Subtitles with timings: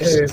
[0.00, 0.26] Eh,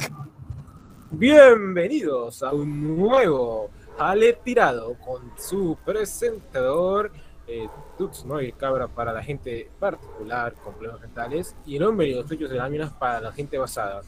[1.10, 7.12] bienvenidos a un nuevo Ale Tirado con su presentador
[7.48, 7.68] eh,
[7.98, 8.40] Tux, ¿no?
[8.40, 12.52] Y cabra para la gente particular con problemas mentales y el hombre y los hechos
[12.52, 14.02] de láminas para la gente basada.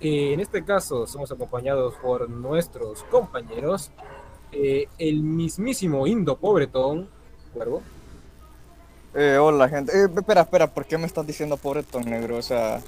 [0.00, 3.90] Eh, en este caso somos acompañados por nuestros compañeros,
[4.50, 7.06] eh, el mismísimo Indo Pobretón,
[7.52, 7.82] Cuervo.
[9.12, 9.92] Eh, hola, gente.
[10.04, 12.36] Espera, espera, ¿por qué me estás diciendo pobretón negro?
[12.36, 12.80] O sea,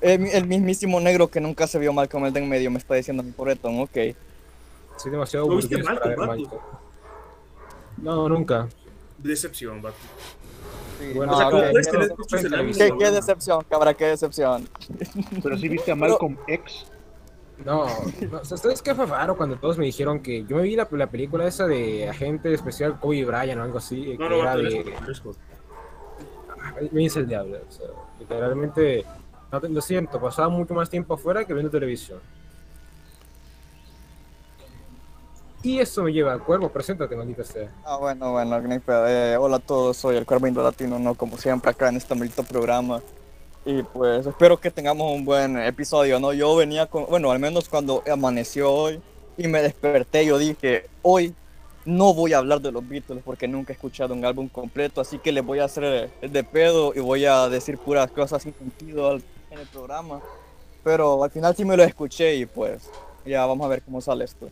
[0.00, 2.78] el, el mismísimo negro que nunca se vio mal con el de en medio me
[2.78, 3.96] está diciendo pobretón, ok.
[4.96, 6.18] Soy demasiado ¿Lo viste burgués mal, para ver?
[6.18, 6.60] Malcolm.
[7.98, 8.68] No, nunca.
[9.18, 9.96] Decepción, vato.
[11.00, 13.10] Sí, Bueno, no, o sea, ok, ¿cómo puedes qué- tener muchos de la qué- qué,
[13.10, 14.68] decepción, cabra, qué decepción.
[15.42, 16.86] Pero sí viste a Malcolm X.
[17.64, 17.86] No,
[18.30, 20.74] no, o sea, ¿sabes qué fue raro cuando todos me dijeron que yo me vi
[20.74, 24.34] la, la película esa de agente especial Kobe Bryant o algo así, No, que no,
[24.42, 24.96] era vato, de...
[25.04, 25.36] fresco.
[26.90, 27.86] Me dice el diablo, o sea,
[28.18, 29.04] literalmente,
[29.62, 32.20] no lo siento, pasaba mucho más tiempo afuera que viendo televisión.
[35.62, 37.70] Y eso me lleva al cuervo, preséntate, maldita sea.
[37.86, 38.60] Ah, bueno, bueno.
[39.08, 41.14] Eh, hola a todos, soy el Cuervo Indo Latino, ¿no?
[41.14, 43.00] Como siempre acá en este maldito programa.
[43.64, 46.34] Y pues espero que tengamos un buen episodio, ¿no?
[46.34, 49.00] Yo venía con, bueno, al menos cuando amaneció hoy
[49.38, 51.34] y me desperté, yo dije, hoy
[51.86, 55.18] no voy a hablar de los Beatles porque nunca he escuchado un álbum completo, así
[55.18, 58.52] que les voy a hacer el de pedo y voy a decir puras cosas sin
[58.52, 59.18] sentido
[59.54, 60.20] en el programa.
[60.82, 62.90] Pero al final sí me lo escuché y pues
[63.24, 64.48] ya vamos a ver cómo sale esto.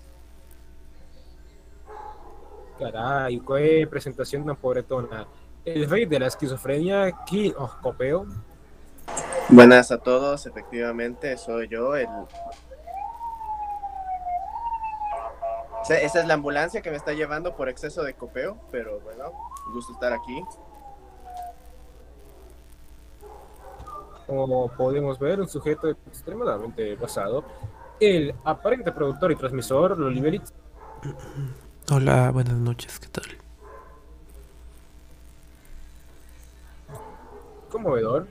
[2.79, 5.27] Caray, qué presentación tan pobretona.
[5.65, 7.15] El rey de la esquizofrenia,
[7.57, 8.27] of Copeo.
[9.49, 12.09] Buenas a todos, efectivamente soy yo, el...
[15.83, 19.33] Esa es la ambulancia que me está llevando por exceso de copeo, pero bueno,
[19.67, 20.43] un gusto estar aquí.
[24.33, 27.45] Como podemos ver, un sujeto extremadamente basado.
[28.01, 30.45] El aparente productor y transmisor, Loliverit,
[31.91, 33.25] Hola, buenas noches, ¿qué tal?
[37.71, 38.27] conmovedor.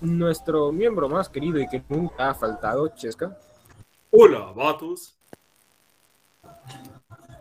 [0.00, 3.36] Nuestro miembro más querido y que nunca ha faltado, Chesca.
[4.10, 5.14] Hola, vatos.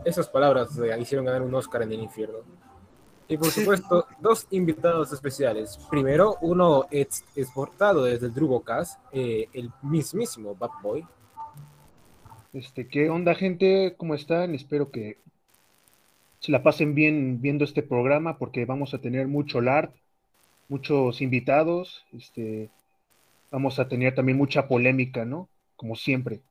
[0.03, 2.39] Esas palabras le hicieron ganar un Oscar en el infierno.
[3.27, 5.79] Y por supuesto, dos invitados especiales.
[5.89, 11.05] Primero, uno ex- exportado desde el Drugocast, eh, el mismísimo Bad Boy.
[12.53, 13.95] Este, ¿qué onda, gente?
[13.97, 14.53] ¿Cómo están?
[14.53, 15.17] Espero que
[16.39, 19.95] se la pasen bien viendo este programa porque vamos a tener mucho LARP,
[20.69, 22.69] muchos invitados, este,
[23.49, 25.49] vamos a tener también mucha polémica, ¿no?
[25.75, 26.41] Como siempre.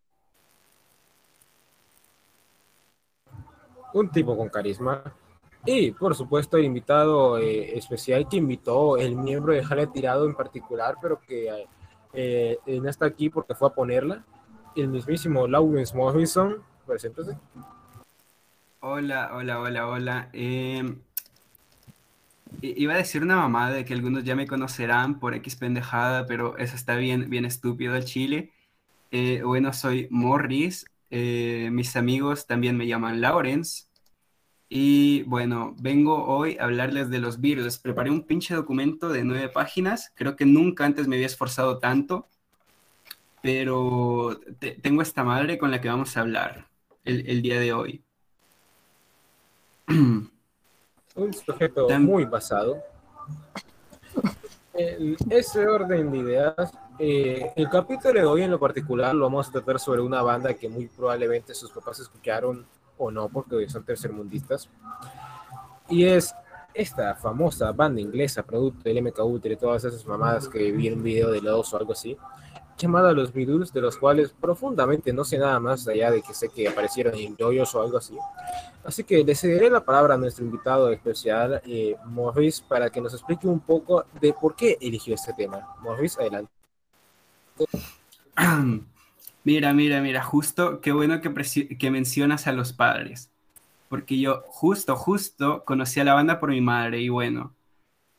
[3.94, 5.14] un tipo con carisma.
[5.66, 10.34] Y por supuesto, el invitado eh, especial que invitó el miembro de Jale Tirado en
[10.34, 11.48] particular, pero que
[12.12, 14.24] eh, eh, no está aquí porque fue a ponerla.
[14.76, 16.62] El mismísimo Lawrence Morrison.
[16.86, 17.38] Preséntese.
[18.80, 20.28] Hola, hola, hola, hola.
[20.34, 20.96] Eh,
[22.60, 26.58] iba a decir una mamada de que algunos ya me conocerán por X pendejada, pero
[26.58, 28.52] eso está bien, bien estúpido el chile.
[29.10, 30.84] Eh, bueno, soy Morris.
[31.10, 33.86] eh, mis amigos también me llaman Lawrence.
[34.68, 37.78] Y bueno, vengo hoy a hablarles de los virus.
[37.78, 40.12] Preparé un pinche documento de nueve páginas.
[40.14, 42.26] Creo que nunca antes me había esforzado tanto.
[43.42, 46.66] Pero te- tengo esta madre con la que vamos a hablar
[47.04, 48.02] el- el día de hoy.
[49.88, 50.30] Un
[51.34, 52.82] sujeto muy basado.
[54.72, 59.48] En ese orden de ideas, eh, el capítulo de hoy en lo particular lo vamos
[59.48, 62.66] a tratar sobre una banda que muy probablemente sus papás escucharon
[62.98, 64.68] o no, porque son tercermundistas.
[65.88, 66.34] Y es
[66.72, 70.94] esta famosa banda inglesa, producto del MK Ultra y todas esas mamadas que vi en
[70.94, 72.16] un video de los o algo así,
[72.76, 76.48] llamada Los Beatles, de los cuales profundamente no sé nada más allá de que sé
[76.48, 78.16] que aparecieron en Joyos o algo así.
[78.84, 83.14] Así que le cederé la palabra a nuestro invitado especial, eh, Morris, para que nos
[83.14, 85.76] explique un poco de por qué eligió este tema.
[85.80, 86.50] Morris, adelante.
[89.44, 91.30] Mira, mira, mira, justo, qué bueno que,
[91.78, 93.30] que mencionas a los padres,
[93.88, 97.54] porque yo justo, justo conocí a la banda por mi madre y bueno,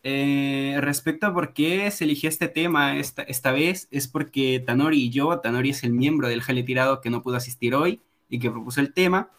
[0.03, 5.03] eh, respecto a por qué se eligió este tema esta, esta vez, es porque Tanori
[5.05, 8.39] y yo, Tanori es el miembro del Jale Tirado que no pudo asistir hoy y
[8.39, 9.31] que propuso el tema,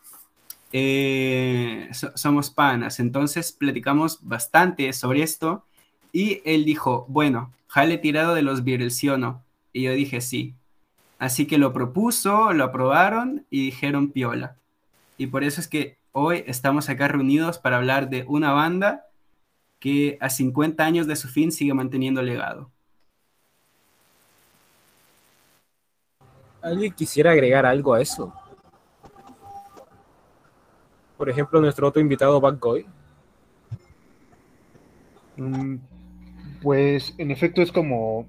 [0.72, 5.64] eh, so- somos panas, entonces platicamos bastante sobre esto
[6.12, 9.42] y él dijo, bueno, Jale Tirado de los Beatles, ¿sí o?
[9.72, 10.54] Y yo dije, sí.
[11.18, 14.56] Así que lo propuso, lo aprobaron y dijeron piola.
[15.18, 19.06] Y por eso es que hoy estamos acá reunidos para hablar de una banda
[19.80, 22.72] que a 50 años de su fin sigue manteniendo legado.
[26.60, 28.32] ¿Alguien quisiera agregar algo a eso?
[31.16, 32.86] Por ejemplo, nuestro otro invitado, Bad Boy.
[35.36, 35.76] Mm,
[36.62, 38.26] Pues en efecto es como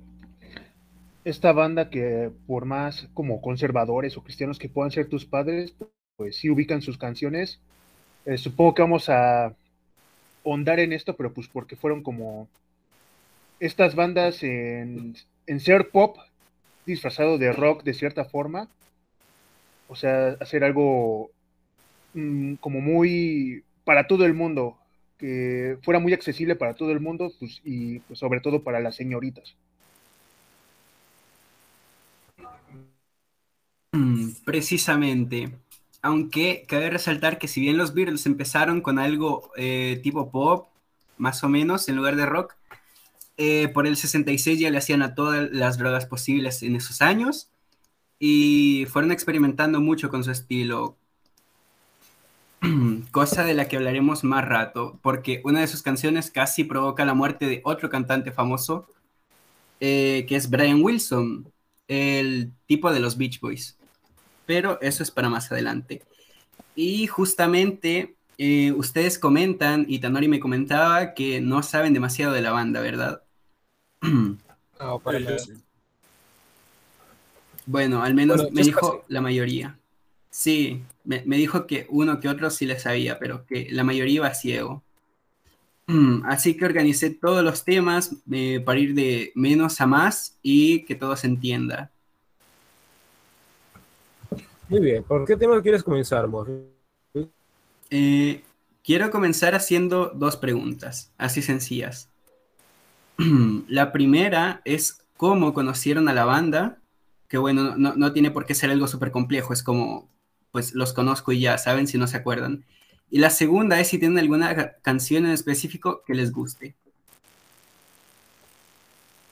[1.30, 5.76] esta banda que por más como conservadores o cristianos que puedan ser tus padres,
[6.16, 7.60] pues sí ubican sus canciones.
[8.26, 9.54] Eh, supongo que vamos a
[10.46, 12.48] ahondar en esto, pero pues porque fueron como
[13.60, 15.16] estas bandas en,
[15.48, 16.18] en ser pop
[16.86, 18.70] disfrazado de rock de cierta forma.
[19.90, 21.32] O sea, hacer algo
[22.14, 24.78] mm, como muy para todo el mundo,
[25.18, 28.96] que fuera muy accesible para todo el mundo, pues, y pues, sobre todo para las
[28.96, 29.58] señoritas.
[34.46, 35.52] Precisamente.
[36.02, 40.68] Aunque cabe resaltar que si bien los Beatles empezaron con algo eh, tipo pop,
[41.18, 42.56] más o menos, en lugar de rock,
[43.38, 47.50] eh, por el 66 ya le hacían a todas las drogas posibles en esos años
[48.20, 50.98] y fueron experimentando mucho con su estilo.
[53.12, 57.14] Cosa de la que hablaremos más rato, porque una de sus canciones casi provoca la
[57.14, 58.88] muerte de otro cantante famoso,
[59.80, 61.52] eh, que es Brian Wilson,
[61.88, 63.77] el tipo de los Beach Boys.
[64.48, 66.04] Pero eso es para más adelante.
[66.76, 72.52] Y justamente eh, ustedes comentan, y Tanori me comentaba, que no saben demasiado de la
[72.52, 73.24] banda, ¿verdad?
[74.80, 75.38] No, para nada.
[77.66, 79.80] Bueno, al menos Bueno, me dijo casi- la mayoría.
[80.30, 84.16] Sí, me, me dijo que uno que otro sí le sabía, pero que la mayoría
[84.16, 84.84] iba ciego.
[86.26, 90.96] Así que organicé todos los temas eh, para ir de menos a más y que
[90.96, 91.92] todo se entienda.
[94.70, 95.04] Muy bien.
[95.04, 96.54] ¿Por qué tema quieres comenzar, Morri?
[97.90, 98.44] Eh,
[98.84, 102.10] quiero comenzar haciendo dos preguntas, así sencillas.
[103.68, 106.78] La primera es cómo conocieron a la banda,
[107.28, 110.10] que bueno, no, no tiene por qué ser algo súper complejo, es como,
[110.52, 112.66] pues los conozco y ya, saben si no se acuerdan.
[113.10, 116.76] Y la segunda es si tienen alguna ca- canción en específico que les guste.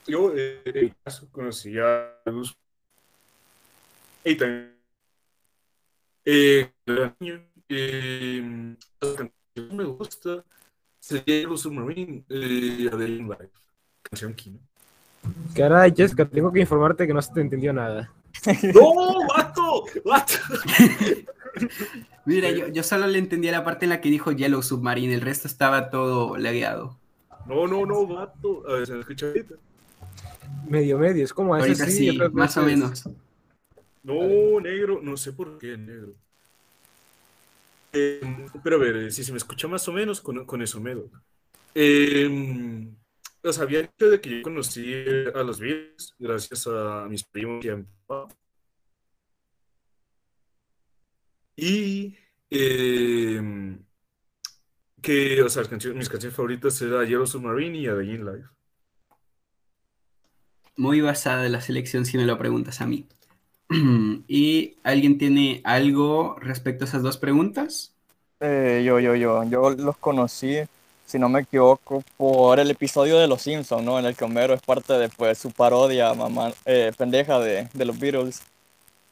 [0.06, 0.92] Yo, eh,
[1.32, 2.12] conocí a.
[4.24, 4.75] Y también.
[6.28, 6.68] Eh,
[7.68, 8.66] eh,
[9.00, 10.44] la canción que me gusta
[10.98, 13.48] sería Los Submarine, eh, A Day in Life.
[14.02, 14.58] Canción Kino.
[15.54, 18.12] Caray, Jessica, tengo que informarte que no se te entendió nada.
[18.74, 19.84] ¡No, vato!
[20.04, 20.34] ¡Vato!
[22.24, 25.20] Mira, yo, yo solo le entendía la parte en la que dijo Yellow Submarine, el
[25.20, 26.98] resto estaba todo lagueado.
[27.46, 28.64] No, no, no, vato.
[28.68, 29.54] A ver, ¿se me escucha ahorita?
[30.68, 31.24] Medio, medio.
[31.24, 33.04] Es como a veces Ahorita sí, sí, otras más o menos.
[34.06, 36.14] No, negro, no sé por qué negro.
[37.92, 38.20] Eh,
[38.62, 40.94] pero a ver, eh, si se me escucha más o menos, con, con eso me
[40.94, 41.10] doy.
[41.74, 42.86] Eh,
[43.42, 44.92] os había dicho de que yo conocí
[45.34, 48.32] a los Beatles gracias a mis primos y a mi papá.
[51.56, 52.14] Y
[52.50, 53.40] eh,
[55.02, 58.24] que, o sea, las canciones- mis canciones favoritas eran Yellow Submarine y A Day in
[58.24, 58.48] Life.
[60.76, 63.08] Muy basada en la selección si me lo preguntas a mí.
[64.28, 67.94] ¿Y alguien tiene algo respecto a esas dos preguntas?
[68.40, 70.58] Eh, yo, yo, yo, yo los conocí,
[71.06, 73.98] si no me equivoco, por el episodio de Los Simpsons, ¿no?
[73.98, 77.84] En el que Homero es parte de pues, su parodia mamá, eh, pendeja de, de
[77.84, 78.42] los Beatles.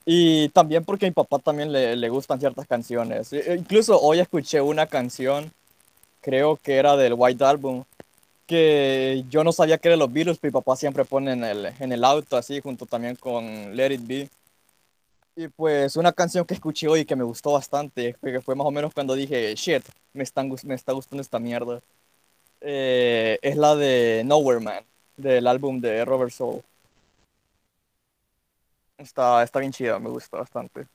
[0.07, 3.33] Y también porque a mi papá también le, le gustan ciertas canciones.
[3.33, 5.53] E- e Incluso hoy escuché una canción,
[6.23, 7.85] creo que era del White Album,
[8.47, 11.45] que yo no sabía que era de los Beatles, pero mi papá siempre pone en
[11.45, 14.31] el, en el auto, así, junto también con Let It Be.
[15.37, 18.71] Y pues una canción que escuché hoy que me gustó bastante, que fue más o
[18.71, 21.81] menos cuando dije, shit, me, están, me está gustando esta mierda,
[22.61, 24.85] eh, es la de Nowhere Man,
[25.17, 26.63] del álbum de Robert Soul.
[28.99, 30.87] Está, está bien chida, me gusta bastante.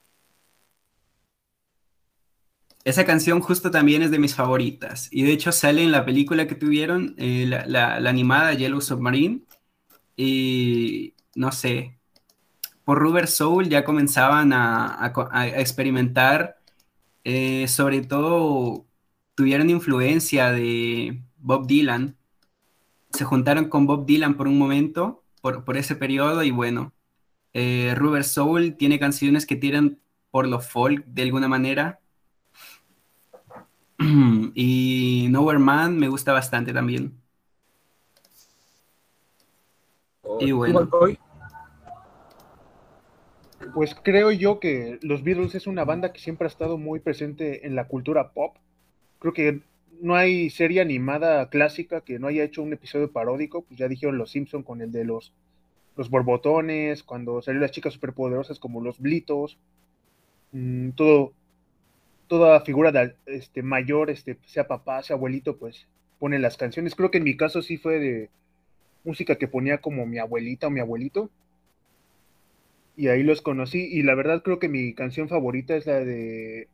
[2.86, 5.10] Esa canción justo también es de mis favoritas.
[5.12, 9.42] Y de hecho sale en la película que tuvieron, eh, la- la animada Yellow Submarine.
[10.18, 11.99] Y no sé,
[12.90, 16.58] por Rubber Soul ya comenzaban a, a co- a experimentar,
[17.24, 18.88] eh, sobre todo
[19.36, 22.18] tuvieron influencia de Bob Dylan.
[23.12, 26.94] Se juntaron con Bob Dylan por un momento, por, por ese periodo, y bueno,
[27.54, 30.00] eh, Rubber Soul tiene canciones que tiran
[30.32, 32.02] por lo folk de alguna manera.
[34.56, 37.22] Y Nowhere Man me gusta bastante también.
[40.40, 40.90] Y ¿Tú, bueno.
[43.74, 47.66] Pues creo yo que los Beatles es una banda que siempre ha estado muy presente
[47.68, 48.56] en la cultura pop.
[49.20, 49.62] Creo que
[50.02, 53.64] no hay serie animada clásica que no haya hecho un episodio paródico.
[53.64, 55.34] Pues ya dijeron los Simpson con el de los
[56.00, 59.58] los borbotones, cuando salieron las chicas superpoderosas como los blitos,
[60.54, 61.34] mm, todo,
[62.28, 66.96] toda figura de, este, mayor, este, sea papá, sea abuelito, pues pone las canciones.
[66.96, 68.30] Creo que en mi caso sí fue de
[69.04, 71.30] música que ponía como mi abuelita o mi abuelito.
[73.00, 73.80] Y ahí los conocí.
[73.92, 76.68] Y la verdad creo que mi canción favorita es la de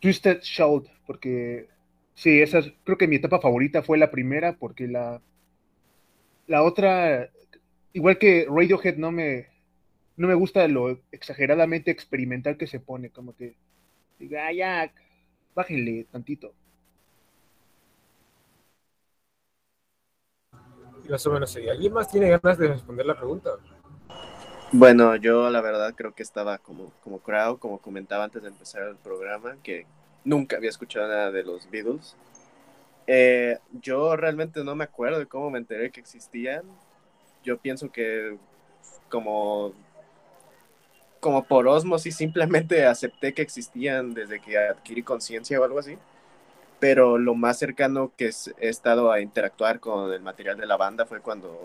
[0.00, 1.68] Twisted Shout, porque
[2.14, 5.20] sí, esa es- creo que mi etapa favorita fue la primera, porque la,
[6.46, 7.30] la otra,
[7.92, 9.48] igual que Radiohead, no me,
[10.16, 13.56] no me gusta lo exageradamente experimental que se pone, como que
[14.18, 14.92] diga, "Ah, ya,
[15.54, 16.54] bájenle tantito.
[21.08, 21.68] Más o menos, ¿sí?
[21.68, 23.50] ¿alguien más tiene ganas de responder la pregunta?
[24.72, 28.82] Bueno, yo la verdad creo que estaba como, como crowd, como comentaba antes de empezar
[28.82, 29.84] el programa, que
[30.24, 32.14] nunca había escuchado nada de los Beatles.
[33.08, 36.62] Eh, yo realmente no me acuerdo de cómo me enteré que existían.
[37.42, 38.36] Yo pienso que
[39.08, 39.72] como,
[41.18, 45.98] como por osmosis simplemente acepté que existían desde que adquirí conciencia o algo así.
[46.78, 51.06] Pero lo más cercano que he estado a interactuar con el material de la banda
[51.06, 51.60] fue cuando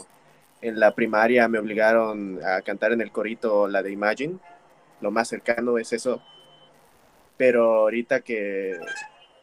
[0.62, 4.40] en la primaria me obligaron a cantar en el corito la de Imagine.
[5.02, 6.22] Lo más cercano es eso.
[7.38, 8.80] Pero ahorita que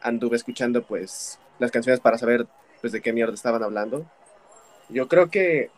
[0.00, 2.46] anduve escuchando pues las canciones para saber
[2.80, 4.04] pues de qué mierda estaban hablando.
[4.88, 5.70] Yo creo que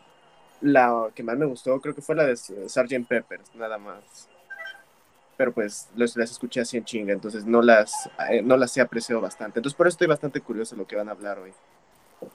[0.61, 3.07] la que más me gustó creo que fue la de Sgt.
[3.07, 4.29] Peppers, nada más.
[5.37, 9.21] Pero pues las escuché así en chinga, entonces no las, eh, no las he apreciado
[9.21, 9.59] bastante.
[9.59, 11.51] Entonces por eso estoy bastante curioso de lo que van a hablar hoy.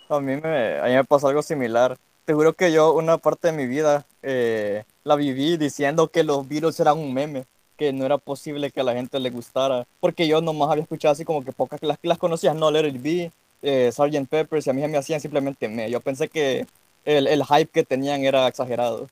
[0.08, 1.96] A mí me, a mí me pasó algo similar.
[2.30, 6.48] Te juro que yo una parte de mi vida eh, la viví diciendo que los
[6.48, 7.44] Beatles eran un meme,
[7.76, 11.10] que no era posible que a la gente le gustara, porque yo nomás había escuchado
[11.10, 13.32] así como que pocas las, las conocías, no, Let It Be,
[13.62, 14.28] eh, Sgt.
[14.28, 15.90] Peppers, y a mí se me hacían simplemente me.
[15.90, 16.68] Yo pensé que
[17.04, 19.08] el, el hype que tenían era exagerado.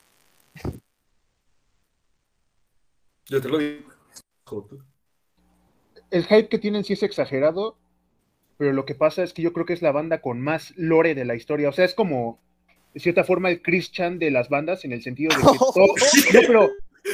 [3.25, 3.89] Yo te lo digo.
[6.09, 7.75] El hype que tienen sí es exagerado,
[8.55, 11.15] pero lo que pasa es que yo creo que es la banda con más lore
[11.15, 11.67] de la historia.
[11.67, 12.39] O sea, es como,
[12.93, 15.87] de cierta forma, el Chris Chan de las bandas, en el sentido de que todo...
[16.33, 16.69] No, pero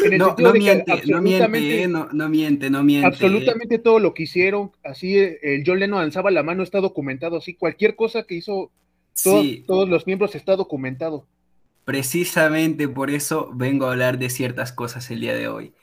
[0.06, 2.84] en el No, sentido no de que miente, no miente, absolutamente- no, no miente, no
[2.84, 3.08] miente.
[3.08, 7.54] Absolutamente todo lo que hicieron, así el John Lennon alzaba la mano, está documentado, así
[7.56, 8.72] cualquier cosa que hizo
[9.24, 11.28] todo- Sí, todos los miembros está documentado.
[11.86, 15.74] precisamente por eso vengo a hablar de ciertas cosas el día de hoy.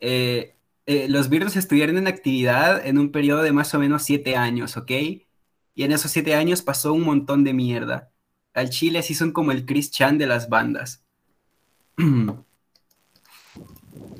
[0.00, 0.54] Eh,
[0.86, 4.76] eh, los Beatles estuvieron en actividad en un periodo de más o menos siete años,
[4.76, 4.90] ¿ok?
[5.74, 8.10] Y en esos siete años pasó un montón de mierda.
[8.54, 11.04] Al Chile así son como el Chris Chan de las bandas.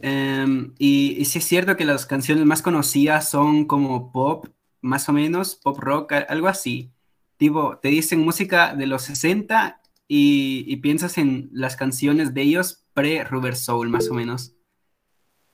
[0.04, 4.46] Em, y, sí es cierto que las canciones más conocidas son como pop,
[4.80, 6.90] más o menos, pop rock, algo así.
[7.36, 12.84] Tipo, te dicen música de los 60 y, y piensas en las canciones de ellos
[12.94, 14.54] pre-Rubber Soul, más o menos.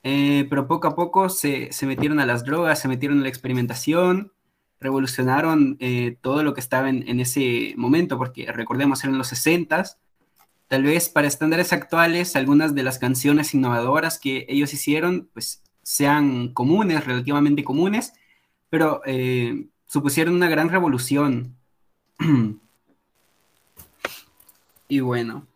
[0.03, 3.29] Eh, pero poco a poco se, se metieron a las drogas, se metieron a la
[3.29, 4.31] experimentación,
[4.79, 9.85] revolucionaron eh, todo lo que estaba en, en ese momento, porque recordemos, eran los 60
[10.67, 16.53] Tal vez para estándares actuales, algunas de las canciones innovadoras que ellos hicieron, pues sean
[16.53, 18.13] comunes, relativamente comunes,
[18.69, 21.55] pero eh, supusieron una gran revolución.
[24.87, 25.47] y bueno,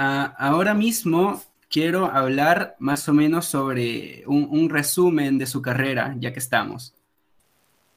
[0.00, 6.14] Ah, ahora mismo quiero hablar más o menos sobre un, un resumen de su carrera,
[6.18, 6.94] ya que estamos.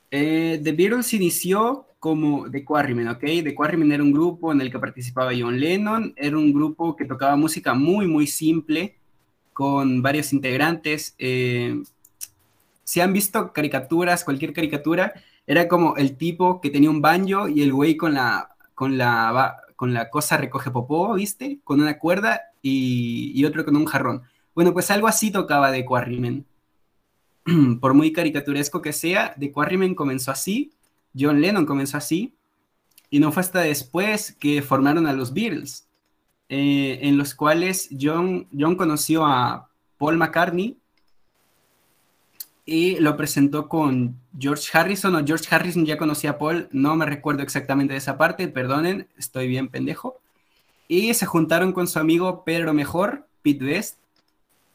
[0.10, 3.20] Eh, The Beatles inició como The Quarrymen, ¿ok?
[3.20, 7.06] The Quarrymen era un grupo en el que participaba John Lennon, era un grupo que
[7.06, 8.96] tocaba música muy, muy simple,
[9.54, 11.16] con varios integrantes.
[11.18, 11.82] eh,
[12.84, 15.14] si han visto caricaturas, cualquier caricatura,
[15.48, 19.61] era como el tipo que tenía un banjo y el güey con la, con la,
[19.82, 21.60] con la cosa recoge popó, ¿viste?
[21.64, 24.22] Con una cuerda y, otro con un jarrón.
[24.54, 26.46] Bueno, pues algo así tocaba The Quarrymen.
[27.82, 30.72] Por muy caricaturesco que sea, The Quarrymen comenzó así,
[31.20, 32.36] John Lennon comenzó así,
[33.10, 35.88] y no fue hasta después que formaron a los Beatles,
[36.48, 40.78] eh, en los cuales John, John conoció a Paul McCartney
[42.72, 47.06] y lo presentó con George Harrison, o George Harrison ya conocía a Paul, no me
[47.06, 50.22] recuerdo exactamente de esa parte, perdonen, estoy bien pendejo.
[50.88, 53.98] Y se juntaron con su amigo Pedro Mejor, Pete Best,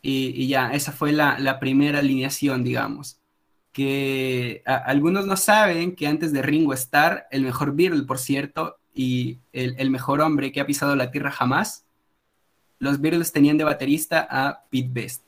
[0.02, 3.16] y, ya, esa fue la, la primera alineación, digamos.
[3.72, 9.38] Que algunos no saben que antes de Ringo Starr, el mejor Beatle, por cierto, y
[9.54, 11.86] el, el mejor hombre que ha pisado la tierra jamás,
[12.78, 15.22] los Beatles tenían de baterista a Pete Best.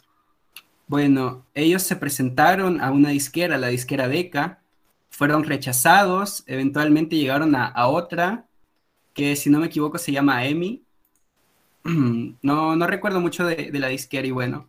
[0.87, 4.61] Bueno, ellos se presentaron a una disquera, la disquera Decca,
[5.09, 8.45] fueron rechazados, eventualmente llegaron a, otra,
[9.13, 10.83] que si no me equivoco se llama Emi.
[12.41, 14.67] No, no recuerdo mucho de, la disquera y bueno.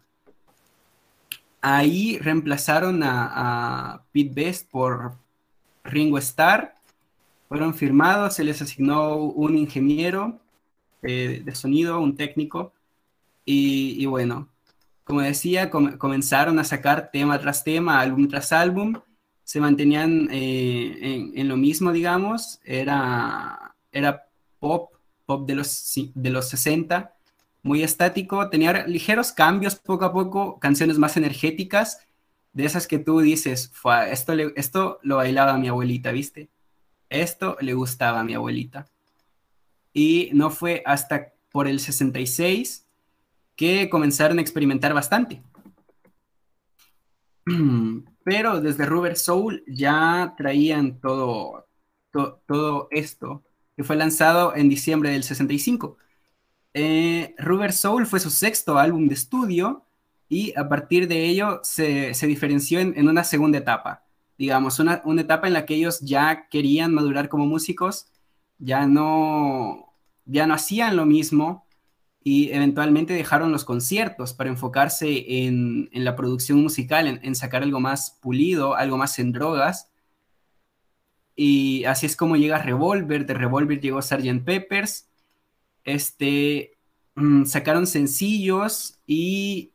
[1.60, 5.16] Ahí reemplazaron a, a Pete Best por
[5.84, 6.74] Ringo Starr.
[7.48, 10.38] Fueron firmados, se les asignó un ingeniero
[11.02, 12.72] eh, de sonido, un técnico.
[13.44, 14.48] Y, bueno,
[15.08, 18.92] como decía, comenzaron a sacar tema tras tema, álbum tras álbum
[19.42, 24.26] se mantenían eh, en, lo mismo, digamos, era, era
[24.58, 24.92] pop,
[25.24, 27.14] pop de los, de los 60,
[27.62, 32.06] muy estático, tenía ligeros cambios poco a poco, canciones más energéticas,
[32.52, 33.72] de esas que tú dices,
[34.10, 36.50] esto, esto lo bailaba mi abuelita, ¿viste?
[37.08, 38.84] Esto le gustaba a mi abuelita.
[39.94, 42.84] Y no fue hasta por el 66
[43.58, 45.42] que comenzaron a experimentar bastante.
[48.24, 51.66] pero desde Rubber Soul ya traían todo,
[52.12, 53.42] todo esto,
[53.76, 55.96] que fue lanzado en diciembre del 65.
[56.74, 59.86] Eh, Rubber Soul fue su sexto álbum de estudio
[60.28, 64.04] y a partir de ello se, diferenció en, una segunda etapa,
[64.36, 68.12] digamos, una, una, etapa en la que ellos ya querían madurar como músicos,
[68.58, 69.94] ya no,
[70.26, 71.66] ya no hacían lo mismo
[72.30, 78.18] y eventualmente dejaron los conciertos para enfocarse en, la producción musical, en, sacar algo más
[78.20, 79.90] pulido, algo más en drogas.
[81.34, 84.44] Y así es como llega Revolver, de Revolver llegó Sgt.
[84.44, 85.08] Peppers.
[85.84, 86.76] Este,
[87.14, 89.72] mm, sacaron sencillos y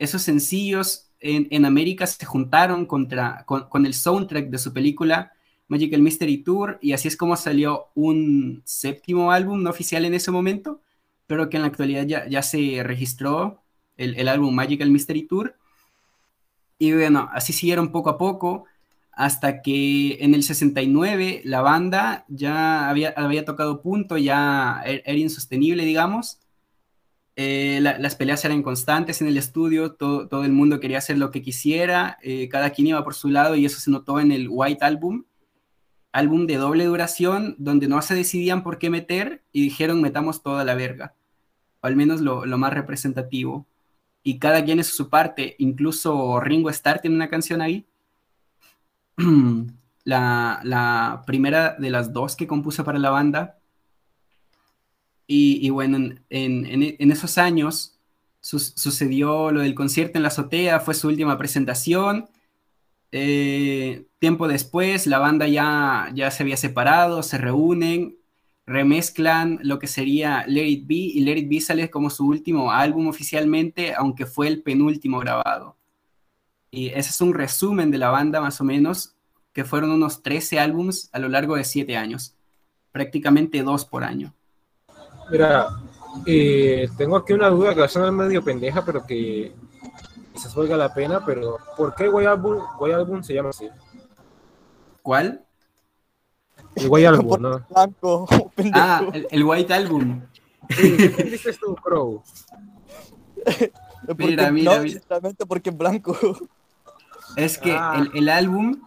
[0.00, 5.32] esos sencillos en, América se juntaron contra, con, con el soundtrack de su película
[5.68, 10.32] Magical Mystery Tour y así es como salió un séptimo álbum no oficial en ese
[10.32, 10.80] momento
[11.26, 13.62] pero que en la actualidad ya, ya se registró
[13.96, 15.56] el, el, álbum Magical Mystery Tour.
[16.78, 18.66] Y bueno, así siguieron poco a poco
[19.16, 25.18] hasta que en el 69 la banda ya había, había tocado punto, ya er, era
[25.18, 26.40] insostenible, digamos.
[27.36, 31.32] Eh, las peleas eran constantes en el estudio, todo, todo, el mundo quería hacer lo
[31.32, 34.46] que quisiera, eh, cada quien iba por su lado y eso se notó en el
[34.48, 35.24] White Album,
[36.14, 40.64] álbum de doble duración donde no se decidían por qué meter y dijeron metamos toda
[40.64, 41.12] la verga,
[41.80, 43.66] o al menos lo, más representativo.
[44.22, 47.84] Y cada quien es su parte, incluso Ringo Starr tiene una canción ahí.
[50.04, 53.58] la, primera de las dos que compuso para la banda.
[55.26, 57.98] Y, bueno, en, esos años
[58.40, 62.28] sucedió lo del concierto en la azotea, fue su última presentación
[63.16, 68.18] eh, tiempo después, la banda ya, ya se había separado, se reúnen,
[68.66, 72.72] remezclan lo que sería Let It Be y Let It Be sale como su último
[72.72, 75.76] álbum oficialmente, aunque fue el penúltimo grabado.
[76.72, 79.14] Y ese es un resumen de la banda más o menos,
[79.52, 82.34] que fueron unos 13 álbums a lo largo de 7 años,
[82.90, 84.34] prácticamente dos por año.
[85.30, 85.68] Mira,
[86.26, 89.54] eh, tengo aquí una duda que va a sonar medio pendeja, pero que
[90.34, 93.68] quizás valga la pena, pero ¿por qué White Album, White Album se llama así?
[95.00, 95.46] ¿Cuál?
[96.74, 97.66] El White Album, ¿no?
[97.70, 98.26] Blanco,
[98.74, 100.22] ah, el, White Album.
[100.68, 102.22] ¿Qué dices tú, Crow?
[104.18, 106.16] mira, mira, no, porque es blanco.
[107.36, 108.04] Es que ah.
[108.12, 108.82] el, álbum,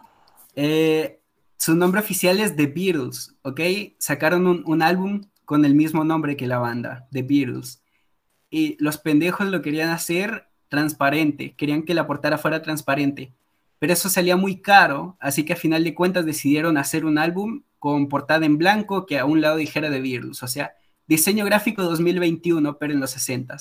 [0.55, 1.21] eh,
[1.57, 3.61] su nombre oficial es The Beatles, ¿ok?
[3.99, 7.81] Sacaron un, un, álbum con el mismo nombre que la banda, The Beatles.
[8.49, 13.31] Y los pendejos lo querían hacer transparente, querían que la portada fuera transparente,
[13.79, 17.61] pero eso salía muy caro, así que a final de cuentas decidieron hacer un álbum
[17.79, 20.73] con portada en blanco que a un lado dijera de Virus, o sea,
[21.07, 23.57] diseño gráfico 2021, pero en los 60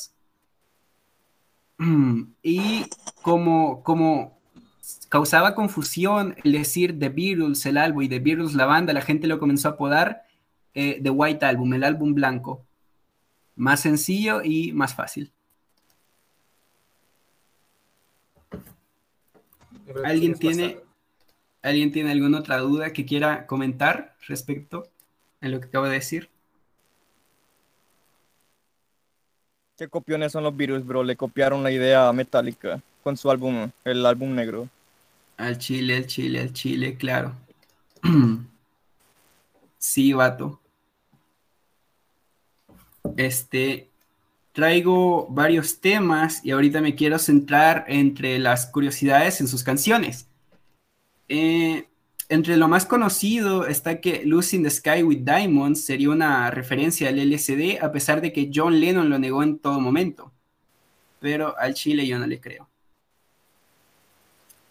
[2.43, 2.87] Y
[3.23, 4.39] como, como
[5.09, 9.27] causaba confusión el decir The Beatles, el álbum, y The Beatles, la banda, la gente
[9.27, 10.23] lo comenzó a apodar
[10.75, 12.65] eh, The White Album, el álbum blanco.
[13.55, 15.33] Más sencillo y más fácil.
[20.05, 20.81] ¿Alguien tiene,
[21.63, 24.89] ¿Alguien tiene alguna otra duda que quiera comentar respecto
[25.41, 26.31] a lo que acabo de decir?
[29.77, 31.05] ¿Qué copiones son los virus, bro?
[31.05, 34.69] Le copiaron la idea metálica con su álbum, el álbum negro.
[35.37, 37.35] Al chile, al chile, al chile, claro.
[39.79, 40.61] sí, vato.
[43.17, 43.91] Este,
[44.57, 50.31] traigo varios temas y ahorita me quiero centrar entre las curiosidades en sus canciones.
[51.29, 51.87] Eh,
[52.31, 57.11] entre lo más conocido está que Lucy in the Sky with Diamonds sería una referencia
[57.11, 60.33] al LSD, a pesar de que John Lennon lo negó en todo momento.
[61.21, 62.67] Pero al chile yo no le creo.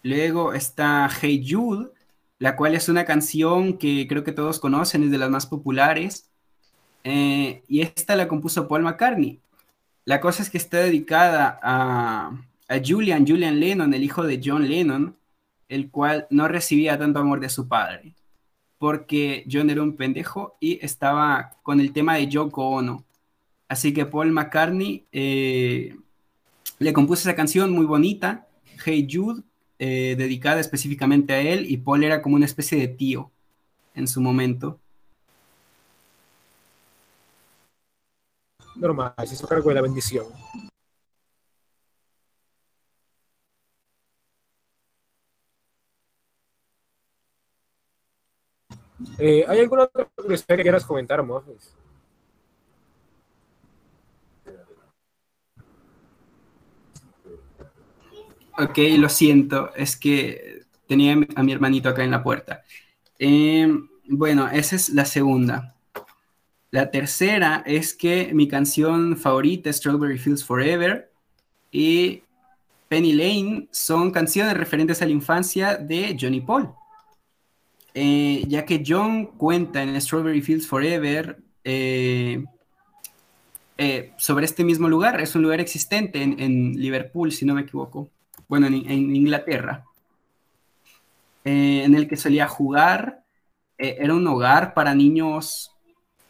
[0.02, 1.92] Luego está Hey Jude,
[2.40, 6.28] la cual es una canción que creo que todos conocen, es de las más populares.
[7.04, 9.40] Eh, y esta la compuso Paul McCartney.
[10.06, 12.30] La cosa es que está dedicada a,
[12.84, 15.16] Julian, Julian Lennon, el hijo de John Lennon,
[15.68, 18.14] el cual no recibía tanto amor de su padre,
[18.78, 23.04] porque John era un pendejo y estaba con el tema de Yoko Ono.
[23.68, 25.96] Así que Paul McCartney eh,
[26.78, 28.46] le compuso esa canción muy bonita,
[28.84, 29.42] Hey Jude,
[29.80, 33.32] eh, dedicada específicamente a él, y Paul era como una especie de tío
[33.94, 34.78] en su momento.
[38.78, 40.26] Normal, se hizo cargo de la bendición.
[49.18, 51.74] Eh, ¿Hay alguna otra curiosidad que quieras comentar, Mofis?
[58.58, 62.62] Ok, lo siento, es que tenía a mi hermanito acá en la puerta.
[63.18, 63.68] Eh,
[64.08, 65.75] bueno, esa es la segunda.
[66.70, 71.10] La tercera es que mi canción favorita, Strawberry Fields Forever,
[71.70, 72.22] y
[72.88, 76.70] Penny Lane son canciones referentes a la infancia de Johnny Paul.
[77.94, 82.44] Eh, ya que John cuenta en Strawberry Fields Forever eh,
[83.78, 88.10] eh, sobre este mismo lugar, es un lugar existente en, Liverpool, si no me equivoco,
[88.48, 89.84] bueno, en, Inglaterra,
[91.44, 93.22] en el que solía jugar,
[93.78, 95.75] era un hogar para niños,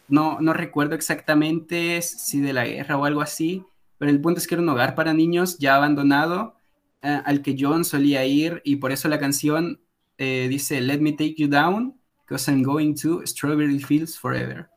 [0.08, 3.64] no, no recuerdo exactamente si de la guerra o algo así,
[3.98, 6.56] pero el punto es que era un hogar para niños ya abandonado,
[7.02, 9.80] al que John solía ir y por eso la canción
[10.18, 14.68] eh, dice, Let me take you down, because I'm going to Strawberry Fields Forever.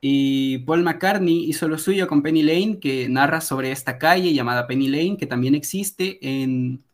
[0.00, 4.66] Y Paul McCartney hizo lo suyo con Penny Lane, que narra sobre esta calle llamada
[4.66, 6.84] Penny Lane, que también existe en,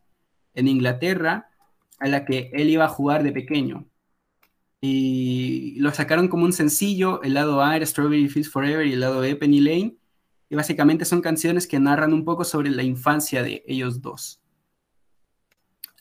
[0.55, 1.49] en Inglaterra,
[1.99, 3.85] a la que él iba a jugar de pequeño.
[4.81, 9.21] Y lo sacaron como un sencillo, el lado A Strawberry Fields Forever y el lado
[9.21, 9.95] B Penny Lane.
[10.49, 14.41] Y básicamente son canciones que narran un poco sobre la infancia de ellos dos,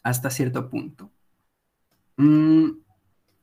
[0.02, 1.12] hasta cierto punto.
[2.16, 2.70] Mm,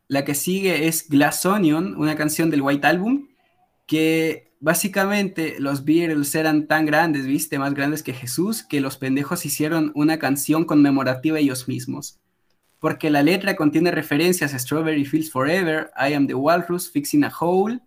[0.08, 3.30] la que sigue es Glass Onion, una canción del White Album,
[3.86, 9.46] que básicamente los Beatles eran tan grandes, viste, más grandes que Jesús, que los pendejos
[9.46, 12.20] hicieron una canción conmemorativa ellos mismos.
[12.80, 17.32] Porque la letra contiene referencias a Strawberry Fields Forever, I Am the Walrus, Fixing a
[17.40, 17.80] Hole,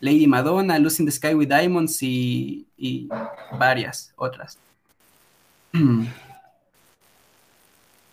[0.00, 3.08] Lady Madonna, Losing the Sky with Diamonds y, y
[3.58, 4.58] varias otras.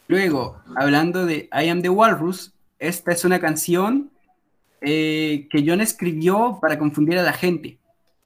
[0.07, 4.11] Luego, hablando de I Am the Walrus, esta es una canción
[4.81, 7.79] eh, que John escribió para confundir a la gente,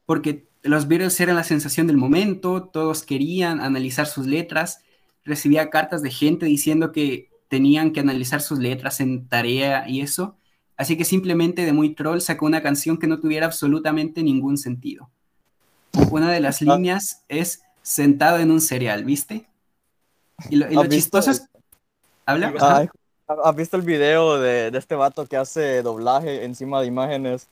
[0.05, 4.83] porque los Beatles eran la sensación del momento, todos querían analizar sus letras,
[5.23, 10.37] recibía cartas de gente diciendo que tenían que analizar sus letras en tarea y eso,
[10.77, 15.09] así que simplemente de muy troll sacó una canción que no tuviera absolutamente ningún sentido.
[16.11, 16.65] Una de las ah.
[16.65, 19.47] líneas es sentado en un cereal, ¿viste?
[20.49, 21.49] Y lo, y lo chistoso es
[23.43, 27.47] ¿Has visto el video de, este vato que hace doblaje encima de imágenes?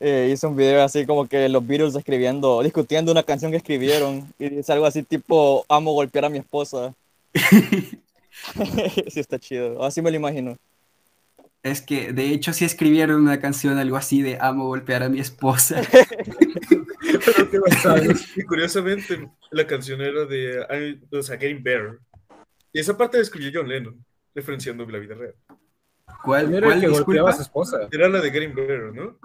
[0.00, 4.32] Eh, hizo un video así como que los Beatles escribiendo, discutiendo una canción que escribieron
[4.38, 6.92] y dice algo así tipo, amo golpear a mi esposa.
[9.08, 9.84] sí, está chido.
[9.84, 10.58] Así me lo imagino.
[11.62, 15.20] Es que de hecho sí escribieron una canción algo así de amo golpear a mi
[15.20, 15.80] esposa.
[18.36, 21.98] y curiosamente la canción era de o sea, Getting Better.
[22.72, 25.34] Y esa parte la escribió John Lennon referenciando la vida real.
[26.24, 27.88] ¿Cuál era el que golpeaba a su esposa?
[27.92, 29.18] Era la de Getting Better, ¿no?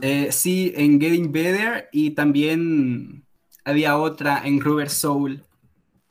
[0.00, 3.24] Eh, sí, en Getting Better y también
[3.64, 5.42] había otra en Rubber Soul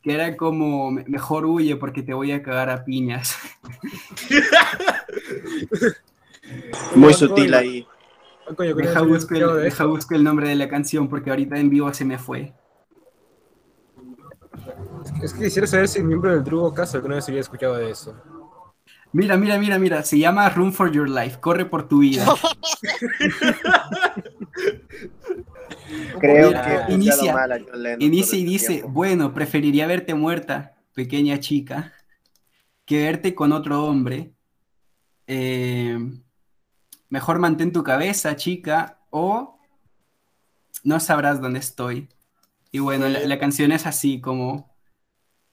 [0.06, 3.36] que era como mejor huye porque te voy a cagar a piñas.
[6.96, 7.88] Muy sutil ahí.
[8.76, 12.54] Deja buscar el, el nombre de la canción porque ahorita en vivo se me fue.
[15.24, 17.89] Es que quisiera saber si el miembro del Drugo Caso alguna vez había escuchado de
[17.89, 18.15] eso.
[19.12, 20.04] Mira, mira, mira, mira.
[20.04, 21.39] Se llama Room for Your Life.
[21.39, 22.28] Corre por tu vida.
[26.19, 27.36] Creo que inicia,
[28.00, 31.93] inicia y dice, bueno, preferiría verte muerta, pequeña chica,
[32.86, 34.32] que verte con otro hombre.
[35.28, 35.98] Eh,
[37.10, 39.60] mejor mantén tu cabeza, chica, o
[40.84, 42.10] no sabrás dónde estoy.
[42.71, 44.76] Y bueno, la canción es así como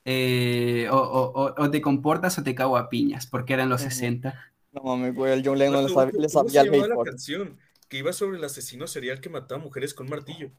[0.05, 4.33] eh, o, te comportas o te cago a piñas, porque eran los 60.
[4.73, 7.57] No mames, güey, el John Lennon le sabía el la canción
[7.93, 10.49] que iba sobre el asesino serial que mataba mujeres con martillo.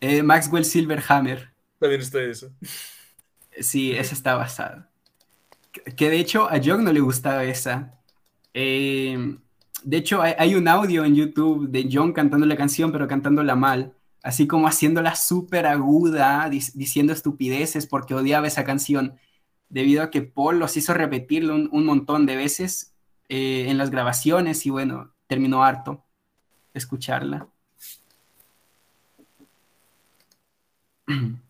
[0.00, 1.52] Eh, Maxwell Silverhammer.
[1.80, 2.52] También está eso.
[3.58, 4.88] Sí, esa está basada.
[5.96, 7.98] Que de hecho a John no le gustaba esa.
[8.52, 9.36] Eh,
[9.82, 13.56] de hecho, hay, hay, un audio en YouTube de John cantando la canción, pero cantándola
[13.56, 13.92] mal.
[14.22, 19.16] Así como haciéndola súper aguda, diciendo estupideces porque odiaba esa canción.
[19.68, 22.94] Debido a que Paul los hizo repetirlo un, un montón de veces
[23.28, 26.03] eh, en las grabaciones y bueno, terminó harto
[26.74, 27.48] escucharla.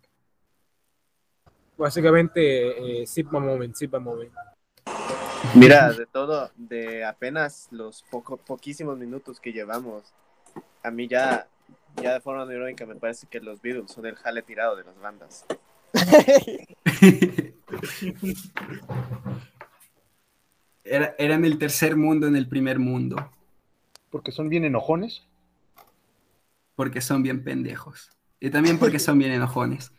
[1.77, 4.33] Básicamente, eh, zip a moment, zip a moment.
[5.55, 10.03] Mira, de todo, de apenas los poco, poquísimos minutos que llevamos,
[10.83, 11.47] a mí ya,
[11.97, 14.99] ya de forma irónica me parece que los Beatles son el jale tirado de las
[14.99, 15.45] bandas.
[20.87, 23.17] Era, eran el tercer mundo en el primer mundo.
[24.15, 25.25] Porque son bien enojones.
[26.77, 28.13] Porque son bien pendejos.
[28.39, 29.91] Y también porque son bien enojones.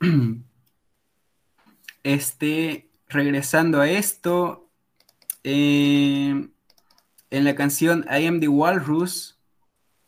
[2.02, 4.68] Este, regresando a esto,
[5.44, 6.46] eh,
[7.30, 9.40] en la canción I Am the Walrus,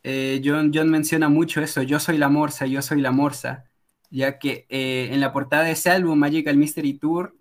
[0.02, 3.64] eh, John, John, menciona mucho eso, yo soy la morsa, yo soy la morsa,
[4.10, 7.34] ya que eh, en la portada de ese álbum, Magical Mystery Tour,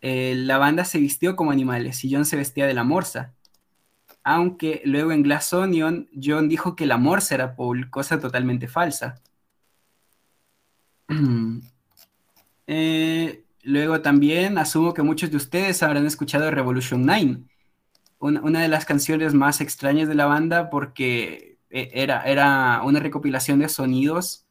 [0.00, 3.35] la banda se vistió como animales y John se vestía de la morsa.
[4.28, 9.22] Aunque luego en Glass Onion, John dijo que la morsa era Paul, cosa totalmente falsa.
[12.68, 17.44] Eh, luego también asumo que muchos de ustedes habrán escuchado Revolution 9,
[18.18, 22.98] una, una, de las canciones más extrañas de la banda porque eh, era, era una
[22.98, 24.46] recopilación de sonidos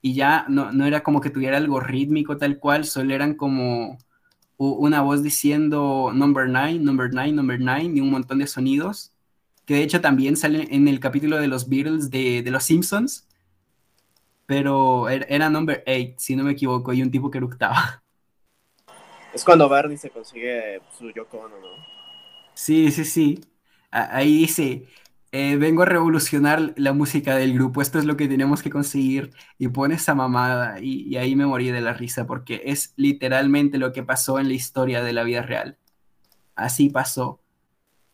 [0.00, 3.98] y ya no, no, era como que tuviera algo rítmico tal cual, solo eran como
[4.56, 9.12] una voz diciendo number 9, number 9, number 9 y un montón de sonidos,
[9.68, 13.28] que de hecho también sale en el capítulo de los Beatles de, de Los Simpsons
[14.48, 18.02] pero era number 8, si no me equivoco, y un tipo que eructaba.
[19.34, 21.68] Es cuando Barney se consigue su Yoko Ono, ¿no?
[22.54, 23.40] Sí, sí, sí.
[23.90, 24.88] Ahí dice,
[25.32, 29.32] eh, vengo a revolucionar la música del grupo, esto es lo que tenemos que conseguir,
[29.58, 33.78] y pone esa mamada, y, y ahí me morí de la risa, porque es literalmente
[33.78, 35.78] lo que pasó en la historia de la vida real.
[36.56, 37.40] Así pasó.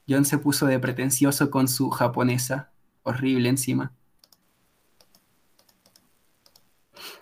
[0.09, 2.71] John se puso de pretencioso con su japonesa,
[3.03, 3.93] horrible encima.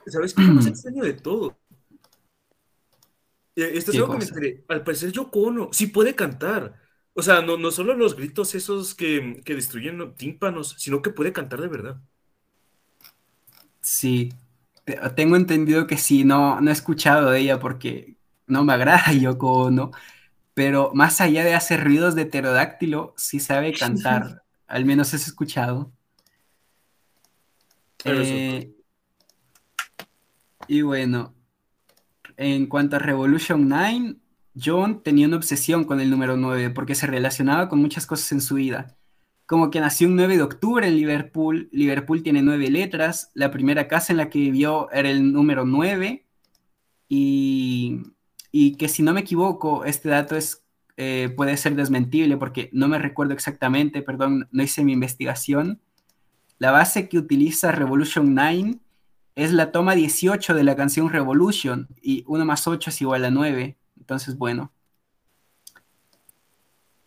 [0.07, 1.57] ¿Sabes qué es lo más extraño de todo?
[3.55, 4.65] Esto es algo que me enteré.
[4.69, 6.81] Al parecer Yoko Ono sí puede cantar.
[7.15, 11.33] O sea, no, no solo los gritos esos que, que destruyen tímpanos, sino que puede
[11.33, 12.01] cantar de verdad.
[13.83, 14.33] Sí,
[15.17, 18.17] tengo entendido que sí, no, no he escuchado de ella porque
[18.47, 19.91] no me agrada Yoko Ono,
[20.55, 25.93] pero más allá de hacer ruidos de pterodáctilo, sí sabe cantar, al menos has escuchado.
[28.05, 28.75] Eh,
[30.67, 31.35] y bueno,
[32.37, 34.17] en cuanto a Revolution 9,
[34.61, 38.41] John tenía una obsesión con el número 9 porque se relacionaba con muchas cosas en
[38.41, 38.97] su vida.
[39.47, 43.87] Como que nació un 9 de octubre en Liverpool, Liverpool tiene nueve letras, la primera
[43.87, 46.27] casa en la que vivió era el número 9
[47.09, 48.01] y,
[48.53, 50.63] y que si no me equivoco, este dato es,
[50.99, 55.81] eh, puede ser desmentible porque no me recuerdo exactamente, perdón, no hice mi investigación.
[56.59, 58.79] La base que utiliza Revolution 9
[59.35, 63.31] es la toma 18 de la canción Revolution y 1 más 8 es igual a
[63.31, 63.79] 9.
[63.99, 64.71] Entonces, bueno.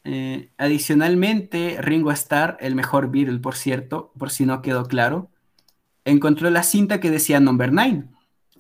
[0.03, 5.29] Eh, adicionalmente, Ringo Starr, el mejor Beatle, por cierto, por si no quedó claro,
[6.05, 8.14] encontró la cinta que decía Number 9.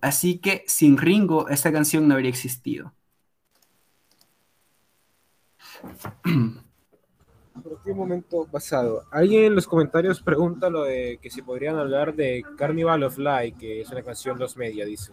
[0.05, 2.93] Así que sin Ringo, esta canción no habría existido.
[7.63, 9.01] ¿Por qué momento pasado?
[9.09, 13.57] Alguien en los comentarios pregunta lo de que si podrían hablar de Carnival of Light,
[13.57, 15.11] que es una canción los media, dice.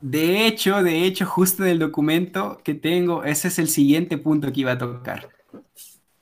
[0.00, 4.52] De hecho, de hecho, justo en el documento que tengo, ese es el siguiente punto
[4.52, 5.28] que iba a tocar.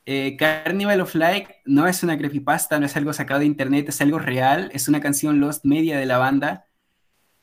[0.07, 4.01] Eh, Carnival of Light no es una creepypasta, no es algo sacado de internet, es
[4.01, 6.68] algo real, es una canción Lost Media de la banda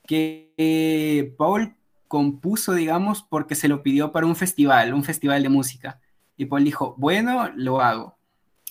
[0.07, 1.75] que eh, Paul
[2.07, 5.99] compuso, digamos, porque se lo pidió para un festival, un festival de música.
[6.37, 8.17] Y Paul dijo, bueno, lo hago.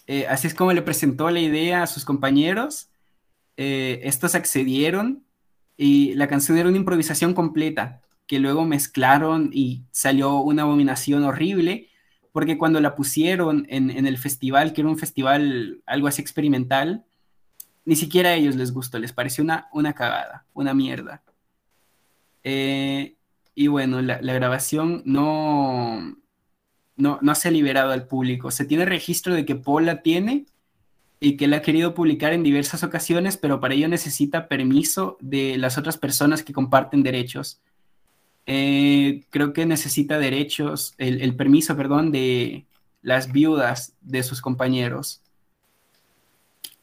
[0.06, 2.88] Eh, así es como le presentó la idea a sus compañeros.
[3.56, 5.24] Eh, estos accedieron
[5.76, 11.88] y la canción era una improvisación completa que luego mezclaron y salió una abominación horrible
[12.32, 17.04] porque cuando la pusieron en, en, el festival, que era un festival algo así experimental,
[17.84, 21.22] ni siquiera a ellos les gustó, les pareció una, una cagada, una mierda.
[22.42, 23.16] Eh,
[23.54, 26.16] y bueno, la, grabación no,
[26.96, 28.50] no, no se ha liberado al público.
[28.50, 30.46] Se tiene registro de que Paul la tiene
[31.20, 35.56] y que la ha querido publicar en diversas ocasiones, pero para ello necesita permiso de
[35.58, 37.60] las otras personas que comparten derechos.
[38.46, 42.66] Eh, creo que necesita derechos, el, el permiso, perdón, de
[43.00, 45.22] las viudas de sus compañeros.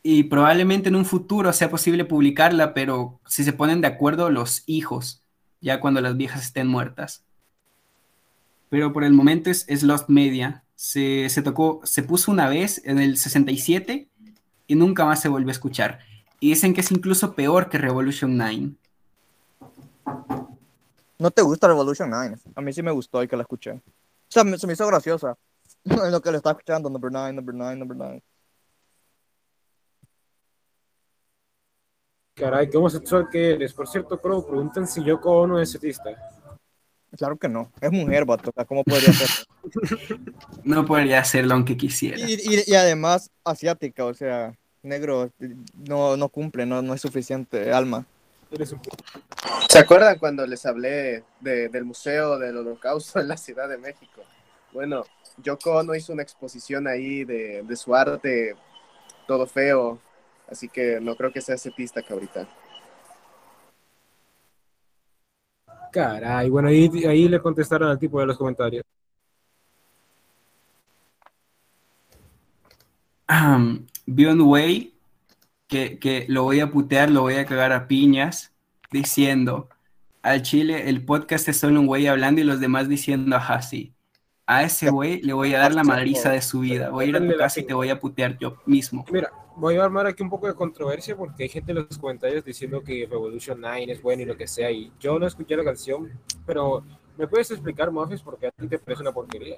[0.04, 4.64] Y probablemente en un futuro sea posible publicarla, pero si se ponen de acuerdo los
[4.66, 5.22] hijos,
[5.62, 7.24] ya cuando las viejas estén muertas.
[8.70, 10.64] Pero por el momento es, es Lost Media.
[10.76, 14.08] Se, se tocó, se puso una vez en el 67
[14.68, 16.00] y nunca más se volvió a escuchar.
[16.40, 18.72] Y dicen que es incluso peor que Revolution 9.
[21.20, 22.38] ¿No te gusta Revolution 9?
[22.56, 23.74] A mí sí me gustó y que la escuché.
[23.74, 23.82] O
[24.30, 25.38] sea, me- se me hizo graciosa.
[25.84, 28.24] Lo que le estaba escuchando, number 9, number 9, number 9.
[32.36, 33.74] Caray, qué homosexual que eres.
[33.74, 36.10] Por cierto, Crow, preguntan si Yoko Ono es setista.
[37.18, 37.72] Claro que no.
[37.82, 38.52] Es mujer, vato.
[38.68, 39.30] ¿Cómo podría ser?
[40.64, 42.18] No podría hacerlo aunque quisiera.
[42.20, 45.30] Y, y- y además, asiática, o sea, negro
[45.76, 48.06] no, no cumple, no, no es suficiente alma.
[48.52, 48.82] Eres un...
[49.70, 54.22] ¿Se acuerdan cuando les hablé de- del Museo del Holocausto en la Ciudad de México?
[54.74, 55.04] Bueno,
[55.44, 58.56] Yoko Ono hizo una exposición ahí de, de su arte
[59.28, 60.00] todo feo,
[60.52, 62.48] así que no creo que sea setista cabrita.
[65.92, 68.84] Caray, bueno, ahí, ahí le contestaron al tipo de los comentarios.
[74.06, 74.94] Vi un güey
[75.68, 78.54] que, que lo voy a putear, lo voy a cagar a piñas,
[78.92, 79.70] diciendo,
[80.22, 83.94] al chile el podcast es solo un güey hablando y los demás diciendo, ajá, sí.
[84.54, 86.90] A ese güey le voy a dar la madriza de su vida.
[86.90, 89.06] Voy a ir a tu casa y te voy a putear yo mismo.
[89.10, 92.44] Mira, voy a armar aquí un poco de controversia porque hay gente en los comentarios
[92.44, 94.70] diciendo que Revolution 9 es bueno y lo que sea.
[94.70, 96.12] Y yo no escuché la canción,
[96.46, 96.84] pero
[97.18, 99.56] ¿me puedes explicar, Muffis, por qué a ti te parece una porquería?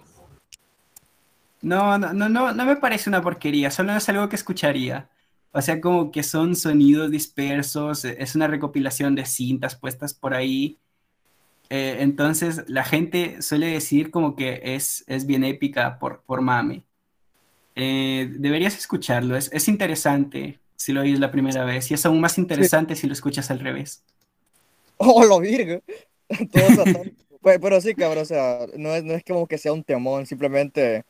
[1.64, 5.10] No, no, no, no, no me parece una porquería, solo es algo que escucharía.
[5.54, 10.36] O sea, como que son sonidos dispersos, e- es una recopilación de cintas puestas por
[10.36, 10.80] ahí.
[11.76, 16.84] Eh, entonces, la gente suele decir como que es, es bien épica por, por mame.
[17.76, 22.22] Eh, deberías escucharlo, es, es interesante si lo oyes la primera vez, y es aún
[22.22, 24.04] más interesante si lo escuchas al revés.
[24.98, 25.82] ¡Oh, lo virgo!
[26.54, 27.12] Satánico.
[27.42, 30.26] Pues, pero sí, cabrón, o sea, no es, no es como que sea un temón,
[30.28, 31.04] simplemente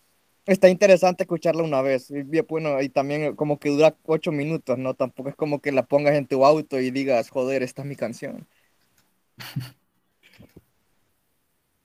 [0.45, 2.09] está interesante escucharla una vez.
[2.09, 4.95] Y bueno, y también como que dura ocho minutos, ¿no?
[4.95, 7.95] Tampoco es como que la pongas en tu auto y digas, joder, esta es mi
[7.95, 8.47] canción.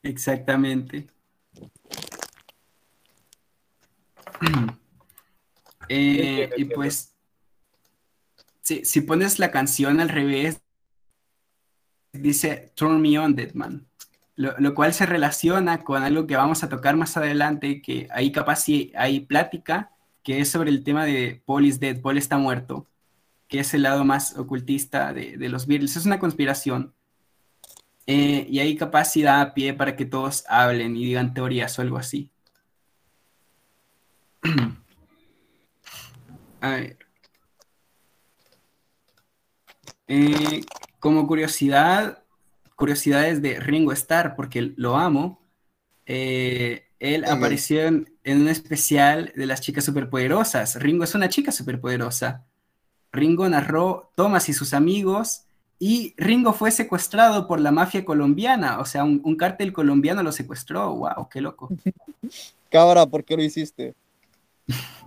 [0.03, 1.07] Exactamente.
[5.91, 7.17] Eh, y pues,
[8.61, 10.61] si, si pones la canción al revés,
[12.13, 13.87] dice Turn Me On, Dead Man.
[14.37, 18.31] Lo, lo cual se relaciona con algo que vamos a tocar más adelante, que ahí
[18.33, 22.37] capaz sí hay plática, que es sobre el tema de Paul is dead, Paul está
[22.37, 22.87] muerto,
[23.49, 25.97] que es el lado más ocultista de, de los Beatles.
[25.97, 26.95] Es una conspiración.
[28.11, 31.99] Eh, y capaz sí da pie para que todos hablen y digan teorías o algo
[31.99, 32.31] así.
[36.63, 36.97] A ver.
[40.07, 40.63] Eh,
[40.99, 42.25] como curiosidad,
[42.77, 45.47] curiosidades de Ringo Starr, porque lo amo.
[46.07, 50.77] eh, él apareció en, en un especial de las chicas superpoderosas.
[50.77, 52.47] Ringo es una chica superpoderosa.
[53.13, 55.45] Ringo narró Thomas y sus amigos
[55.79, 60.33] y Ringo fue secuestrado por la mafia colombiana, o sea, un, un cártel colombiano lo
[60.33, 60.95] secuestró.
[60.95, 61.29] ¡Wow!
[61.31, 61.69] ¡Qué loco!
[62.71, 63.95] Cabra, ¿por qué lo hiciste?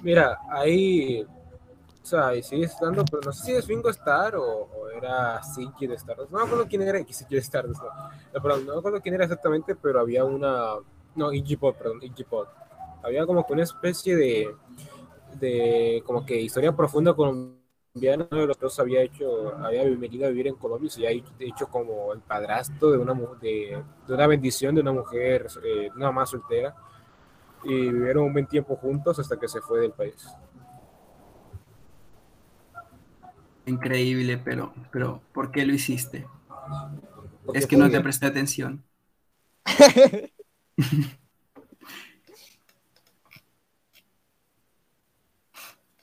[0.02, 4.44] Mira, ahí, o sea, ahí sigue estando, pero no sé si es Ringo Starr o,
[4.44, 6.32] o era Ziggy de Stardust.
[6.32, 7.90] No me acuerdo quién era Ziggy de Stardust, no.
[8.34, 10.76] No, perdón, no me acuerdo quién era exactamente, pero había una,
[11.16, 12.48] no, Iggy Pop, perdón, Iggy Pop.
[13.04, 14.56] Había como que una especie de,
[15.40, 17.14] de, como que historia profunda
[17.94, 18.28] colombiana.
[18.32, 21.24] Uno de los dos había hecho, había venido a vivir en Colombia y se había
[21.40, 26.08] hecho como el padrastro de una, de, de una bendición de una mujer, eh, una
[26.08, 26.76] mamá soltera
[27.64, 30.28] y vivieron un buen tiempo juntos hasta que se fue del país.
[33.66, 36.28] Increíble, pero, pero ¿por qué lo hiciste?
[37.46, 38.84] Porque Es que no te presté atención.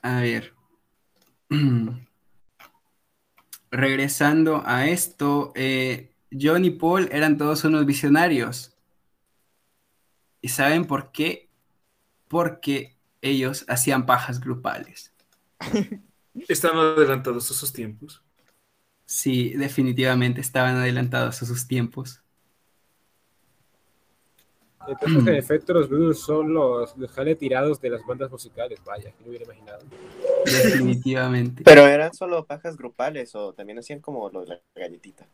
[0.03, 0.53] A ver.
[3.71, 8.75] Regresando a esto, eh, John y Paul eran todos unos visionarios.
[10.41, 11.49] ¿Y saben por qué?
[12.29, 15.13] Porque ellos hacían pajas grupales.
[16.49, 18.23] Están adelantados a sus tiempos.
[19.05, 22.23] Sí, definitivamente estaban adelantados a sus tiempos.
[24.87, 28.79] Entonces, en efecto, los Beatles son los, los jale tirados de las bandas musicales.
[28.85, 29.81] Vaya, que no hubiera imaginado.
[30.45, 31.63] Definitivamente.
[31.65, 35.27] Pero eran solo pajas grupales o también hacían como lo de la galletita.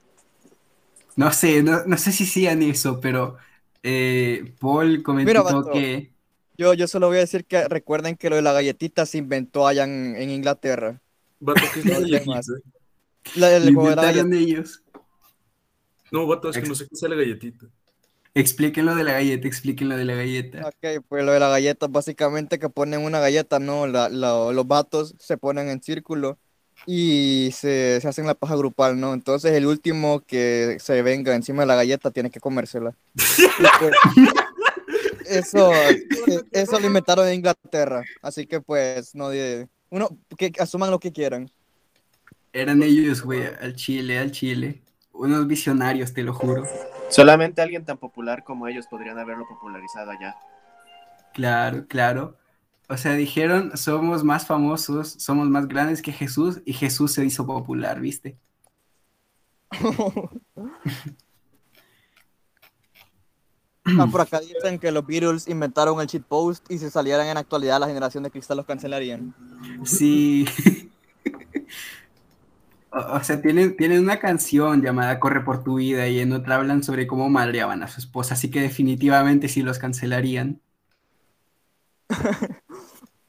[1.17, 3.37] No sé, no, no sé si sigan eso, pero
[3.83, 6.13] eh, Paul comentó Mira, que...
[6.57, 9.67] Yo, yo solo voy a decir que recuerden que lo de la galletita se inventó
[9.67, 11.01] allá en, en Inglaterra.
[11.41, 12.41] Vato, ¿qué es la galletita?
[13.37, 14.83] La- el lo ellos.
[16.11, 17.67] No, vato, es que no sé qué es la galletita.
[18.35, 20.67] Expliquen lo de la galleta, expliquen lo de la galleta.
[20.67, 23.87] Ok, pues lo de la galleta, básicamente que ponen una galleta, ¿no?
[23.87, 26.37] La- la- los vatos se ponen en círculo
[26.85, 29.15] y se, se hacen la paja grupal, ¿no?
[29.15, 32.97] Entonces el último que se venga encima de la galleta tiene que comérsela.
[33.15, 33.95] Pues,
[35.27, 39.31] eso, eh, eso lo inventaron en Inglaterra, así que pues no
[39.91, 41.49] uno que asuman lo que quieran.
[42.53, 44.83] Eran ellos, güey, al Chile, al Chile.
[45.13, 46.65] Unos visionarios, te lo juro.
[47.09, 50.37] Solamente alguien tan popular como ellos podrían haberlo popularizado allá.
[51.33, 52.37] Claro, claro.
[52.89, 57.47] O sea, dijeron, somos más famosos, somos más grandes que Jesús, y Jesús se hizo
[57.47, 58.37] popular, ¿viste?
[63.99, 67.41] Ah, por acá dicen que los Beatles inventaron el shitpost y si salieran en la
[67.41, 69.35] actualidad la generación de cristal los cancelarían.
[69.85, 70.47] Sí.
[72.95, 76.57] O, o sea, tienen, tienen una canción llamada Corre por tu vida y en otra
[76.57, 80.63] hablan sobre cómo madreaban a su esposa, así que definitivamente sí los cancelarían.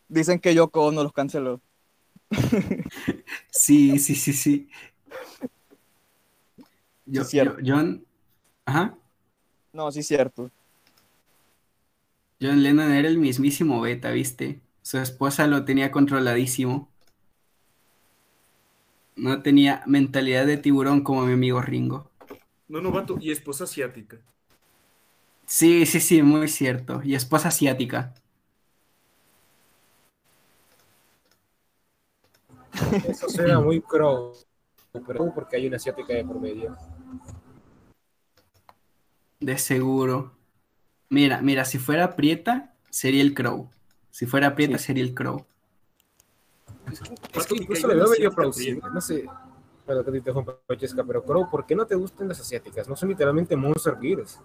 [0.10, 1.62] Dicen que Yoko Ono los canceló.
[3.52, 4.70] Sí, sí, sí, sí.
[7.06, 7.60] Yo, Sí, cierto.
[7.62, 8.06] yo- John,
[8.66, 8.98] ajá,
[9.74, 10.50] No, sí es cierto.
[12.42, 14.62] John Lennon era el mismísimo beta, ¿viste?
[14.82, 16.95] Su esposa lo tenía controladísimo.
[19.16, 22.12] No tenía mentalidad de tiburón como mi amigo Ringo.
[22.68, 24.18] No, no, vato, y esposa asiática.
[25.46, 27.02] Sí, sí, sí, muy cierto.
[27.04, 28.14] Y esposa asiática.
[33.08, 34.34] Eso suena muy crow,
[35.06, 36.76] pero porque hay una asiática de por medio.
[39.40, 40.36] De seguro.
[41.10, 43.70] Mira, mira, si fuera Prieta, sería el Crow.
[44.12, 45.46] Si fuera Prieta, sería el Crow.
[47.34, 48.90] Es que incluso le veo medio prieta.
[48.90, 49.26] No sé.
[49.86, 52.90] Bueno, que te interrumpa, Francesca, pero Crow, ¿por qué no te gustan las asiáticas?
[52.90, 54.40] No son literalmente monster gears.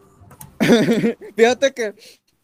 [1.36, 1.94] Fíjate que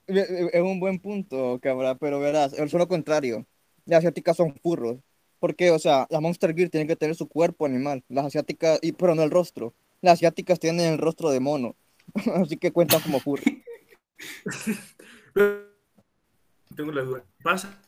[0.07, 3.47] eh, es un buen punto, cabrón, pero verás, es lo contrario.
[3.85, 4.99] Las asiáticas son furros.
[5.39, 8.03] Porque, o sea, las Monster Gear tienen que tener su cuerpo animal.
[8.09, 9.75] Las asiáticas, y, pero no el rostro.
[10.01, 11.77] Las asiáticas tienen el rostro de mono.
[12.35, 13.43] Así que cuentan como furro.
[16.75, 17.21] Tengo la duda.
[17.39, 17.81] ¿Qué pasa?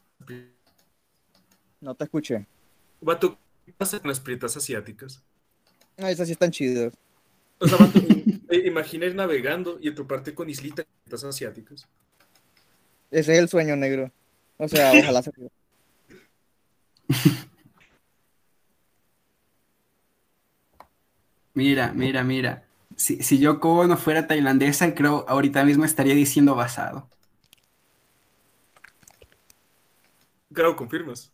[1.80, 2.46] No te escuché.
[3.00, 5.22] Vato, ¿qué pasa con las prietas asiáticas?
[5.96, 6.92] Ah, esas sí están chidas.
[7.58, 7.98] O sea, vato,
[8.50, 10.86] eh, imagina ir navegando y toparte con islitas
[11.24, 11.86] asiáticas.
[13.10, 14.10] Ese es el sueño negro.
[14.58, 15.30] O sea, ojalá se
[21.54, 22.64] Mira, mira, mira.
[22.96, 27.08] Si, si Yoko no fuera tailandesa, Crow ahorita mismo estaría diciendo basado.
[30.52, 31.32] Claro, confirmas.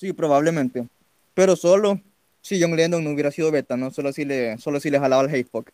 [0.00, 0.88] Sí, probablemente.
[1.34, 2.00] Pero solo
[2.40, 3.90] si John Lennon no hubiera sido beta, ¿no?
[3.90, 5.70] Solo si le, solo si le jalaba el hate fuck.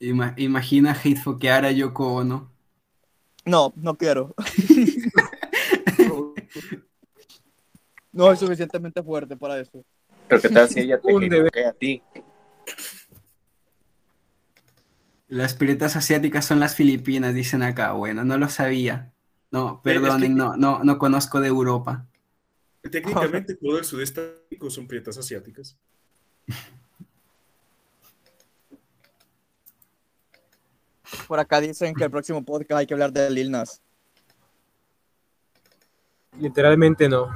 [0.00, 2.50] Ima- imagina hatefoquear a Yoko Ono.
[3.46, 4.34] No, no quiero.
[8.10, 9.84] No soy suficientemente fuerte para eso.
[10.26, 11.12] Pero qué tal si ella te
[11.52, 12.02] que a ti.
[15.28, 17.92] Las piratas asiáticas son las Filipinas, dicen acá.
[17.92, 19.12] Bueno, no lo sabía.
[19.50, 22.06] No, Eh, es perdonen, que- no, no, no conozco de Europa.
[22.90, 25.76] Técnicamente todo el sudeste asiático son prietas asiáticas.
[31.26, 33.80] Por acá dicen que el próximo podcast hay que hablar de Lil Nas.
[36.38, 37.34] Literalmente no.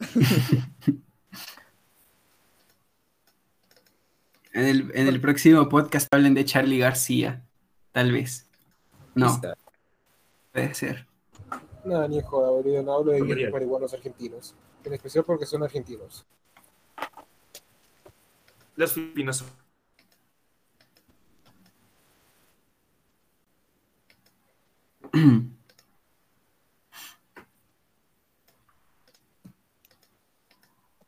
[4.58, 7.44] En el, en el próximo podcast hablen de Charlie García.
[7.92, 8.48] Tal vez.
[9.14, 9.40] No,
[10.52, 11.06] puede ser.
[11.84, 12.82] No, ni joda, boludo.
[12.82, 14.56] No hablo de marihuanos argentinos.
[14.82, 16.26] En especial porque son argentinos.
[18.74, 19.48] Las Filipinas son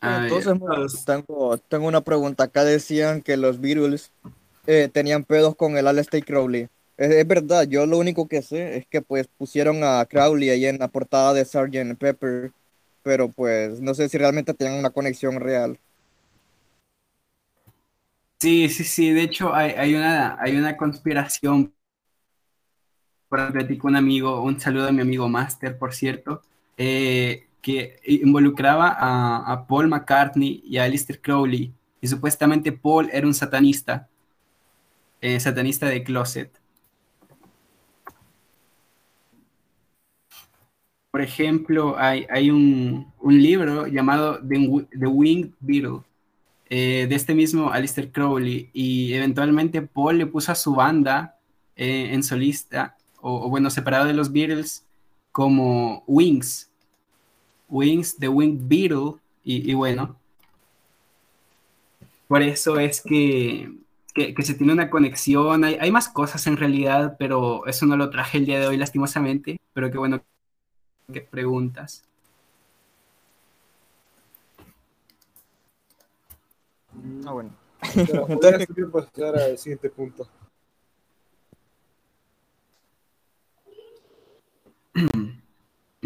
[0.01, 2.44] A ver, Entonces, tengo, tengo una pregunta.
[2.44, 4.12] Acá decían que los Beatles
[4.66, 6.68] eh, tenían pedos con el Aleister Crowley.
[6.96, 10.66] Es, es verdad, yo lo único que sé es que pues pusieron a Crowley ahí
[10.66, 11.96] en la portada de Sgt.
[11.98, 12.53] Pepper,
[13.03, 15.78] pero pues no sé si realmente tenían una conexión real.
[18.40, 19.11] Sí, sí, sí.
[19.12, 21.74] De hecho, hay, hay una, hay una conspiración.
[23.28, 26.42] Por platico un amigo, un saludo a mi amigo Master, por cierto.
[26.76, 33.35] eh, que involucraba a, Paul McCartney y a Aleister Crowley, y supuestamente Paul era un
[33.35, 34.09] satanista,
[35.21, 36.51] eh, satanista de closet.
[41.11, 46.03] Por ejemplo, hay, hay un, un, libro llamado The, The Winged Beetle,
[46.71, 51.37] eh, de este mismo Aleister Crowley, y eventualmente Paul le puso a su banda
[51.77, 54.87] eh, en solista, o, o, bueno, separado de los Beatles,
[55.33, 56.70] como Wings.
[57.71, 60.16] Wings, The Winged Beetle, y, y bueno,
[62.29, 63.73] por eso es que,
[64.14, 65.64] que, que, se tiene una conexión.
[65.64, 68.77] Hay, hay, más cosas en realidad, pero eso no lo traje el día de hoy,
[68.77, 69.59] lastimosamente.
[69.73, 70.23] Pero qué bueno
[71.12, 72.05] que preguntas.
[77.27, 77.51] Ah, bueno.
[77.95, 80.29] Pero, Entonces, pasar al siguiente punto.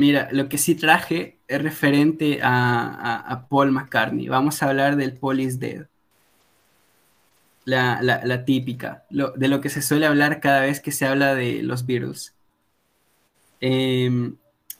[0.05, 4.29] Mira, lo que sí traje es referente a, Paul McCartney.
[4.29, 5.87] Vamos a hablar del Paul is Dead
[7.65, 11.87] la, típica, de lo que se suele hablar cada vez que se habla de los
[11.87, 12.35] Beatles.
[13.63, 14.35] Eh,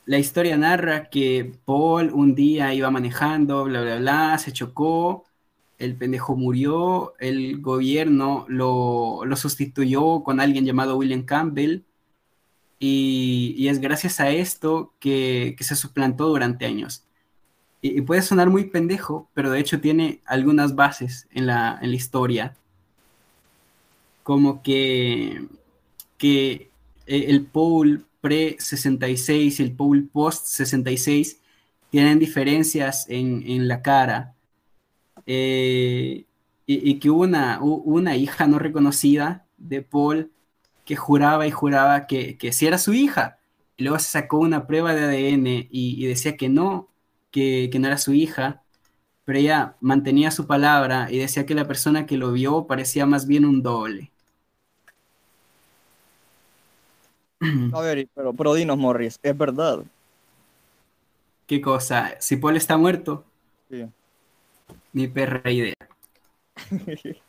[0.05, 5.25] la historia narra que Paul un día iba manejando, bla, bla, bla, se chocó,
[5.79, 11.81] el pendejo murió, el gobierno lo, lo sustituyó con alguien llamado William Campbell,
[12.79, 17.03] y, es gracias a esto que, que, se suplantó durante años.
[17.81, 21.95] Y, puede sonar muy pendejo, pero de hecho tiene algunas bases en la, en la
[21.95, 22.55] historia
[24.25, 25.45] como que,
[26.17, 26.71] que
[27.05, 31.37] el Paul pre-66 y el Paul post-66
[31.91, 34.33] tienen diferencias en, en la cara.
[35.27, 36.25] Eh,
[36.65, 40.31] y, y, que una, una hija no reconocida de Paul
[40.85, 43.39] que juraba y juraba que, que sí era su hija.
[43.77, 46.89] Y luego se sacó una prueba de ADN y, y decía que no,
[47.31, 48.63] que, que, no era su hija,
[49.25, 53.27] pero ella mantenía su palabra y decía que la persona que lo vio parecía más
[53.27, 54.11] bien un doble.
[57.73, 59.83] A ver, pero, pero dinos, Morris, ¿es verdad?
[61.47, 62.15] ¿Qué cosa?
[62.19, 63.23] ¿Si Paul está muerto?
[63.69, 63.85] Sí.
[64.93, 65.75] Mi perra idea.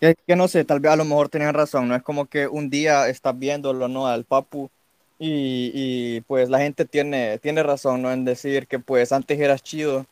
[0.00, 2.46] que, que, no sé, tal vez a lo mejor tenían razón, no es como que
[2.46, 4.06] un día estás viéndolo, ¿no?
[4.06, 4.70] Al papu
[5.18, 8.12] y, y, pues la gente tiene, tiene razón, ¿no?
[8.12, 10.06] En decir que pues antes eras chido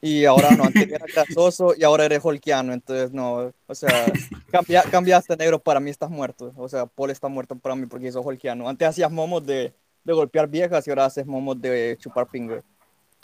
[0.00, 4.06] y ahora no, antes eras grasoso y ahora eres holkiano, entonces no, o sea,
[4.50, 8.08] cambia, cambiaste negro, para mí estás muerto, o sea, Paul está muerto para mí porque
[8.08, 8.68] hizo holkiano.
[8.68, 9.74] Antes hacías momos de,
[10.04, 12.62] de golpear viejas y ahora haces momos de chupar finger.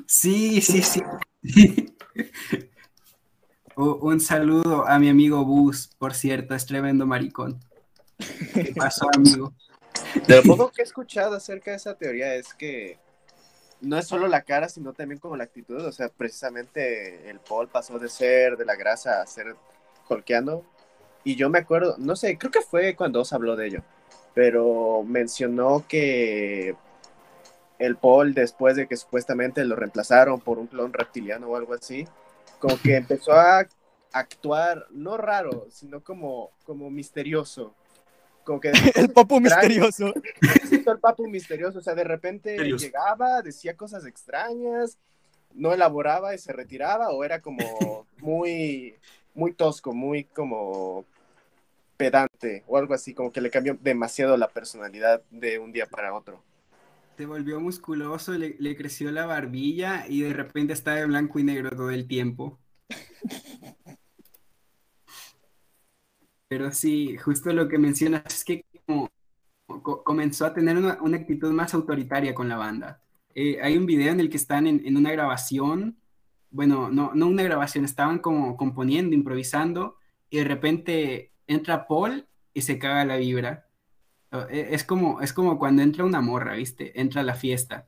[0.07, 1.03] Sí, sí, sí.
[3.83, 7.59] Un saludo a mi amigo Bus, por cierto, es tremendo maricón.
[8.55, 9.53] ¿Qué pasó, amigo?
[10.29, 12.99] Lo poco que he escuchado acerca de esa teoría es que
[13.81, 15.85] no es solo la cara, sino también como la actitud.
[15.85, 19.57] O sea, precisamente el Paul pasó de ser de la grasa a ser
[20.09, 20.65] holkeando.
[21.25, 23.83] Y yo me acuerdo, no sé, creo que fue cuando os habló de ello,
[24.35, 26.77] pero mencionó que
[27.79, 32.07] el Paul, después de que supuestamente lo reemplazaron por un clon reptiliano o algo así,
[32.63, 33.67] como que empezó a
[34.13, 37.75] actuar, no raro, sino como, como misterioso.
[38.45, 40.15] Como que el papu misterioso.
[40.71, 42.85] El papu misterioso, o sea, de repente misterioso.
[42.85, 44.97] llegaba, decía cosas extrañas,
[45.55, 48.95] no elaboraba y se retiraba, o era como muy,
[49.35, 51.05] muy tosco, muy como
[51.97, 56.15] pedante, o algo así, como que le cambió demasiado la personalidad de un día para
[56.15, 56.41] otro.
[57.17, 61.71] Se volvió musculoso, le, creció la barbilla y de repente está de blanco y negro
[61.71, 62.59] todo el tiempo.
[66.49, 68.65] Pero sí, justo lo que mencionas es que
[69.83, 73.03] comenzó a tener una, actitud más autoritaria con la banda.
[73.35, 75.99] Eh, hay un video en el que están en, en, una grabación,
[76.51, 79.97] bueno, no, no una grabación, estaban como componiendo, improvisando,
[80.29, 83.67] y de repente entra Paul y se caga la vibra.
[84.51, 86.99] Es como, es como cuando entra una morra, ¿viste?
[87.01, 87.87] Entra a la fiesta.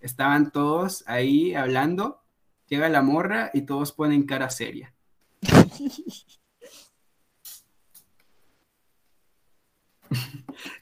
[0.00, 2.20] Estaban todos ahí hablando,
[2.66, 4.92] llega la morra y todos ponen cara seria.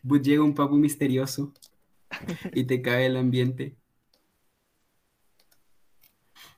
[0.07, 1.53] pues llega un papu misterioso
[2.53, 3.77] y te cae el ambiente.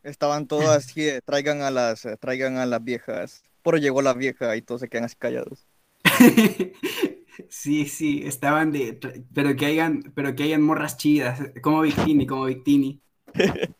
[0.04, 3.42] Estaban todos así, traigan a las, traigan a las viejas.
[3.62, 5.66] Pero llegó la vieja y todos se quedan así callados.
[7.54, 8.98] sí, sí, estaban de,
[9.32, 13.00] pero que hayan, pero que hayan morras chidas, como Victini, como Victini.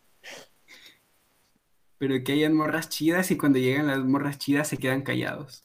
[1.97, 5.63] pero que hayan morras chidas y cuando llegan las morras chidas se quedan callados.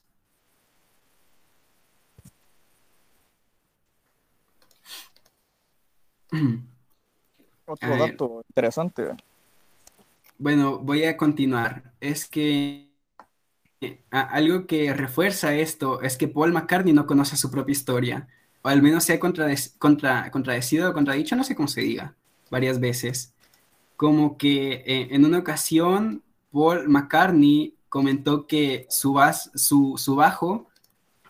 [7.67, 9.15] Otro dato interesante.
[10.37, 11.93] bueno, voy a continuar.
[12.01, 12.90] Es que eh,
[14.11, 18.29] algo que refuerza esto es que Paul McCartney no conoce su propia historia,
[18.63, 22.15] o al menos se ha contra- contradecido o contradicho, no sé cómo se diga,
[22.51, 23.33] varias veces.
[23.97, 26.23] Como que eh, en una ocasión
[26.53, 30.69] Paul McCartney comentó que su, bas- su, su bajo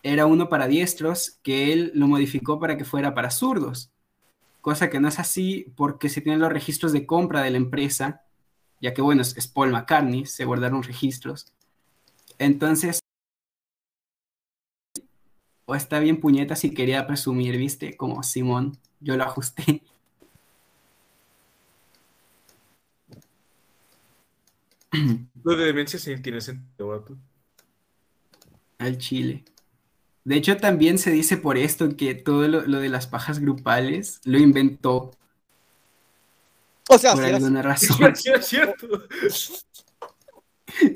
[0.03, 3.91] era uno para diestros, que él lo modificó para que fuera para zurdos,
[4.61, 8.23] cosa que no es así porque se tienen los registros de compra de la empresa,
[8.81, 11.53] ya que bueno, es Paul McCartney, se guardaron registros.
[12.41, 13.01] Entonces,
[15.65, 17.95] o está bien puñeta si quería presumir, ¿viste?
[17.95, 19.83] Como Simón, yo lo ajusté.
[25.43, 27.15] Lo de demencia sí tiene sentido, vato.
[28.79, 29.45] al Chile.
[30.23, 34.19] De hecho, también se dice por esto que todo lo, lo de las pajas grupales
[34.23, 35.11] lo inventó
[36.89, 38.15] O sea, por sí, alguna razón.
[38.15, 38.87] Sí, es cierto.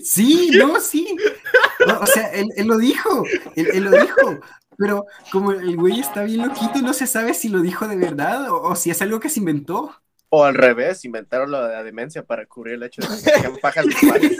[0.03, 1.15] Sí, no, sí.
[1.87, 3.23] No, o sea, él, él lo dijo,
[3.55, 4.39] él, él lo dijo.
[4.77, 8.49] Pero como el güey está bien loquito, no se sabe si lo dijo de verdad
[8.51, 9.95] o, o si es algo que se inventó.
[10.29, 13.07] O al revés, inventaron lo de la demencia para cubrir el hecho de
[13.41, 14.37] que pajas grupales.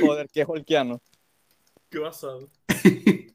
[0.00, 1.00] joder, qué holkiano.
[1.90, 2.50] Qué basado.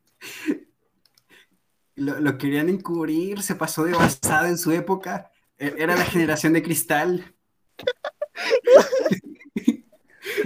[1.96, 5.30] Lo, lo querían encubrir, se pasó de basado en su época.
[5.60, 7.36] E- Era la generación de cristal.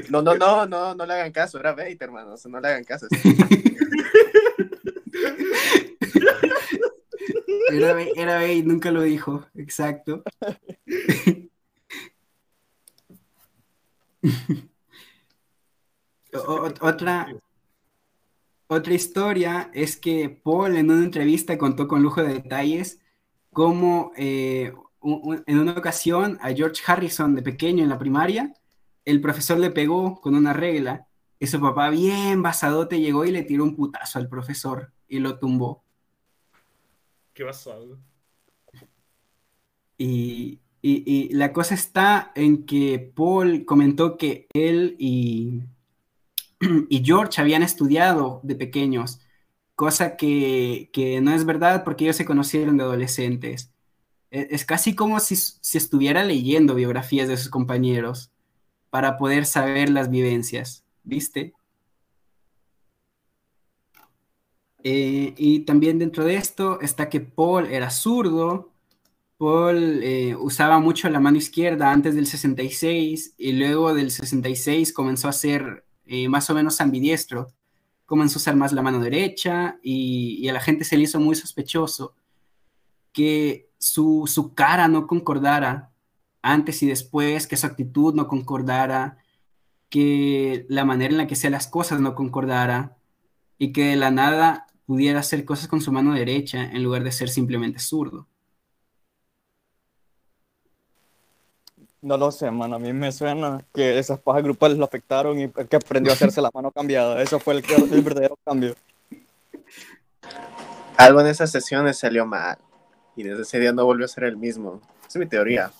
[0.09, 3.07] No, no, no, no, no le hagan caso, era bait, hermanos, no le hagan caso.
[7.71, 7.93] Era,
[8.39, 10.23] Bey, nunca lo dijo, exacto.
[16.81, 17.33] Otra,
[18.67, 22.99] otra historia es que Paul en una entrevista contó con lujo de detalles
[23.51, 24.73] cómo eh,
[25.05, 28.53] un- un- en una ocasión a George Harrison de pequeño en la primaria,
[29.05, 31.07] el profesor le pegó con una regla
[31.39, 35.37] y su papá bien basadote llegó y le tiró un putazo al profesor y lo
[35.37, 35.83] tumbó.
[37.33, 37.99] Qué basado.
[39.97, 45.61] Y, y- y la cosa está en que Paul comentó que él y,
[46.89, 49.19] y George habían estudiado de pequeños,
[49.75, 53.71] cosa que, que no es verdad porque ellos se conocieron de adolescentes.
[54.35, 58.31] E- Es casi como si, si estuviera leyendo biografías de sus compañeros
[58.91, 61.53] para poder saber las vivencias, ¿viste?
[64.83, 68.71] Eh, y también dentro de esto está que Paul era zurdo,
[69.37, 75.29] Paul eh, usaba mucho la mano izquierda antes del 66 y luego del 66 comenzó
[75.29, 77.49] a ser eh, más o menos ambidiestro.
[78.05, 81.19] Comenzó a usar más la mano derecha y, y a la gente se le hizo
[81.19, 82.15] muy sospechoso
[83.15, 85.91] que su, su cara no concordara
[86.41, 89.17] antes y después, que su actitud no concordara,
[89.89, 92.97] que la manera en la que hacía las cosas no concordara
[93.57, 97.13] y que de la nada pudiera hacer cosas con su mano derecha en lugar de
[97.13, 98.27] ser simplemente zurdo.
[102.01, 102.75] No lo sé, mano.
[102.75, 106.41] A mí me suena que esas pajas grupales lo afectaron y que aprendió a hacerse
[106.41, 107.21] la mano cambiada.
[107.21, 107.63] Eso fue el,
[107.93, 108.75] el verdadero cambio.
[110.97, 112.57] Algo en esas sesiones salió mal.
[113.15, 114.81] Y desde ese día no volvió a ser el mismo.
[114.99, 115.71] Esa es mi teoría.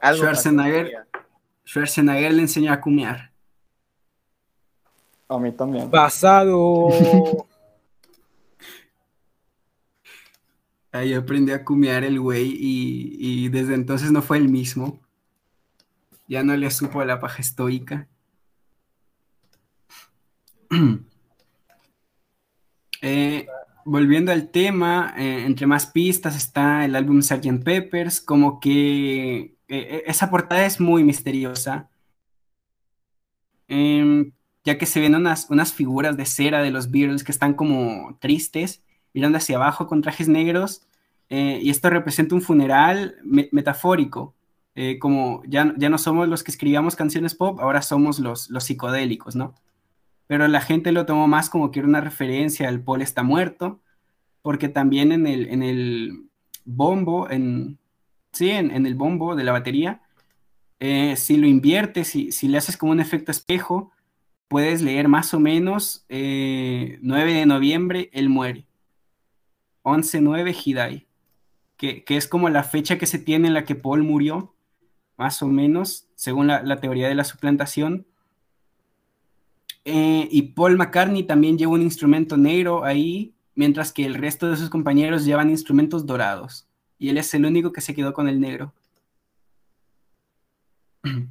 [0.00, 1.06] Algo Schwarzenegger.
[1.64, 3.32] Schwarzenegger le enseñó a cumear.
[5.28, 5.90] A mí también.
[5.90, 6.88] Basado.
[10.92, 15.00] Ahí aprendió a cumear el güey y, y desde entonces no fue el mismo.
[16.28, 18.08] Ya no le supo a la paja estoica.
[23.02, 23.46] Eh,
[23.86, 27.64] volviendo al tema, eh, entre más pistas está el álbum Sgt.
[27.64, 31.90] Peppers, como que eh, esa portada es muy misteriosa,
[33.68, 34.32] Em,
[34.64, 38.16] ya que se ven unas, unas figuras de cera de los Beatles que están como
[38.20, 38.82] tristes,
[39.14, 40.82] mirando hacia abajo con trajes negros,
[41.28, 44.34] eh, y esto representa un funeral me- metafórico,
[44.74, 48.64] eh, como ya, ya no somos los que escribíamos canciones pop, ahora somos los, los
[48.64, 49.54] psicodélicos, ¿no?
[50.26, 53.80] Pero la gente lo tomó más como que era una referencia al Paul está muerto,
[54.42, 56.28] porque también en el, en el
[56.64, 57.78] bombo, en,
[58.32, 60.02] sí, en, en el bombo de la batería,
[60.78, 63.92] eh, si lo inviertes, si, si le haces como un efecto espejo,
[64.48, 68.66] puedes leer más o menos eh, 9 de noviembre, él muere.
[69.82, 71.06] 11-9, he die.
[71.76, 74.54] Que, que es como la fecha que se tiene en la que Paul murió,
[75.16, 78.06] más o menos, según la, la teoría de la suplantación.
[79.88, 84.56] Eh, y Paul McCartney también lleva un instrumento negro ahí, mientras que el resto de
[84.56, 86.66] sus compañeros llevan instrumentos dorados.
[86.98, 88.74] Y él es el único que se quedó con el negro.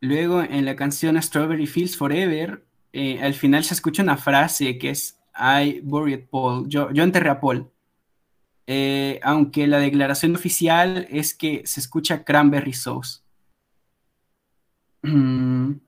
[0.00, 4.88] Luego en la canción Strawberry Fields Forever, eh, al final se escucha una frase que
[4.88, 7.70] es I buried Paul, yo, enterré a Paul.
[8.66, 13.20] Eh, aunque la declaración oficial es que se escucha Cranberry Sauce.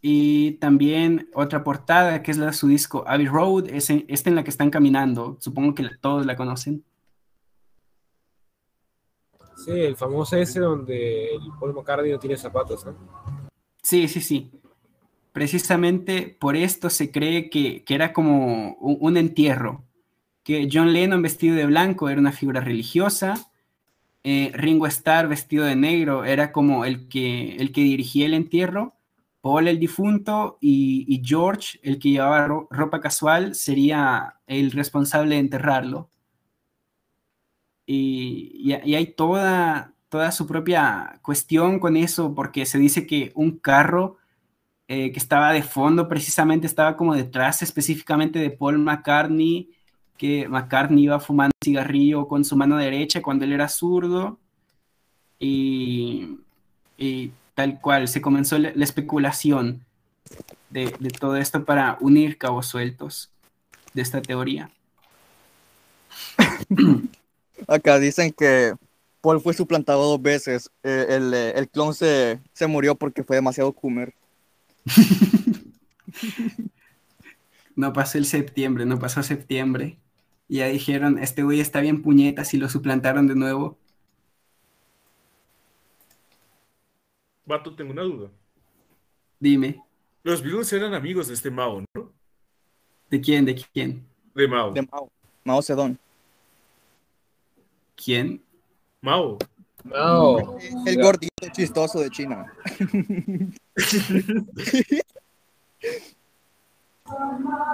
[0.00, 4.36] Y también otra portada que es la de su disco Abbey Road, es esta en
[4.36, 5.36] la que están caminando.
[5.40, 6.84] Supongo que todos la conocen.
[9.56, 12.94] Sí, el famoso ese donde el Paul McCartney no tiene zapatos, ¿no?
[13.82, 14.52] Sí, sí, sí.
[15.32, 19.84] Precisamente por esto se cree que, era como un, entierro,
[20.44, 23.50] que John Lennon vestido de blanco era una figura religiosa,
[24.24, 28.94] eh, Ringo Starr vestido de negro era como el que, el que dirigía el entierro,
[29.40, 36.10] Paul el difunto y, George, el que llevaba ropa casual, sería el responsable de enterrarlo.
[37.86, 44.18] Y, hay toda, toda su propia cuestión con eso, porque se dice que un carro
[44.88, 49.70] eh, que estaba de fondo precisamente estaba como detrás específicamente de Paul McCartney,
[50.16, 54.38] que McCartney iba fumando cigarrillo con su mano derecha cuando él era zurdo.
[55.38, 56.38] Y,
[56.96, 59.84] y tal cual, se comenzó la, especulación
[60.70, 63.32] de, todo esto para unir cabos sueltos
[63.94, 64.70] de esta teoría.
[67.66, 68.74] Acá dicen que
[69.20, 70.70] Paul fue suplantado dos veces.
[70.84, 74.14] Eh, el, eh, el, clon se, se, murió porque fue demasiado comer.
[77.74, 79.98] no pasó el septiembre, no pasó septiembre.
[80.46, 83.76] Y ya dijeron, este güey está bien puñetas y lo suplantaron de nuevo.
[87.48, 88.28] Vato, tengo una duda.
[89.40, 89.82] Dime.
[90.22, 92.12] Los Beatles eran amigos de este Mao, ¿no?
[93.08, 93.46] ¿De quién?
[93.46, 94.06] ¿De quién?
[94.34, 94.72] De Mao.
[94.72, 95.10] De Mao.
[95.44, 95.96] Mao Zedong.
[97.96, 98.42] ¿Quién?
[99.00, 99.38] Mao.
[99.82, 100.58] Mao.
[100.84, 102.52] El gordito chistoso de China.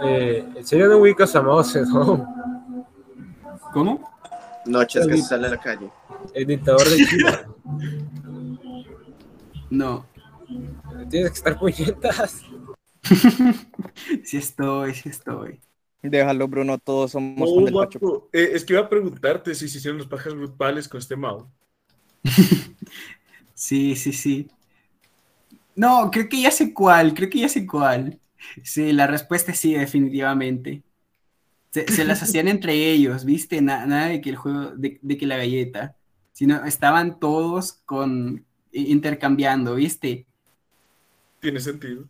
[0.04, 2.24] eh, ¿En serio no ubicas a Mao Zedong?
[3.72, 4.08] ¿Cómo?
[4.66, 5.90] Noches que se sale a la calle.
[6.32, 7.48] El dictador de China.
[9.70, 10.06] No.
[11.10, 12.42] Tienes que estar puñetas.
[14.24, 15.60] sí estoy, sí estoy.
[16.02, 17.48] Déjalo, Bruno, todos somos
[18.32, 21.50] eh, es que iba a preguntarte si se hicieron los pajas grupales con este Mao.
[23.54, 24.50] sí, sí, sí.
[25.74, 28.20] No, creo que ya sé cuál, creo que ya sé cuál.
[28.62, 30.82] Sí, la respuesta es sí, definitivamente.
[31.70, 33.60] Se, las hacían entre ellos, ¿viste?
[33.60, 35.96] nada de que el juego, de, de que la galleta,
[36.32, 38.44] sino estaban todos con,
[38.74, 40.26] intercambiando, ¿viste?
[41.40, 42.08] Tiene sentido.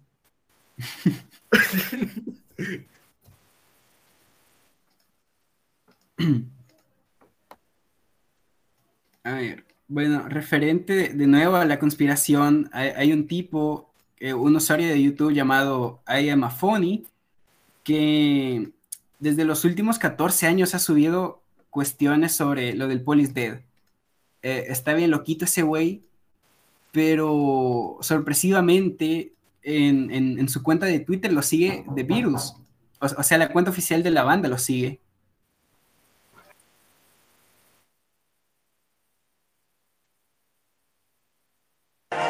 [9.25, 14.89] A ver, bueno, referente de, nuevo a la conspiración, hay, un tipo, eh, un usuario
[14.89, 16.49] de YouTube llamado I am
[17.83, 18.71] que
[19.19, 23.61] desde los últimos 14 años ha subido cuestiones sobre lo del Police Dead.
[24.43, 26.03] Eh, está bien loquito ese güey,
[26.95, 32.55] pero sorpresivamente en, su cuenta de Twitter lo sigue The Virus.
[33.01, 35.01] O, sea, la cuenta oficial de la banda lo sigue.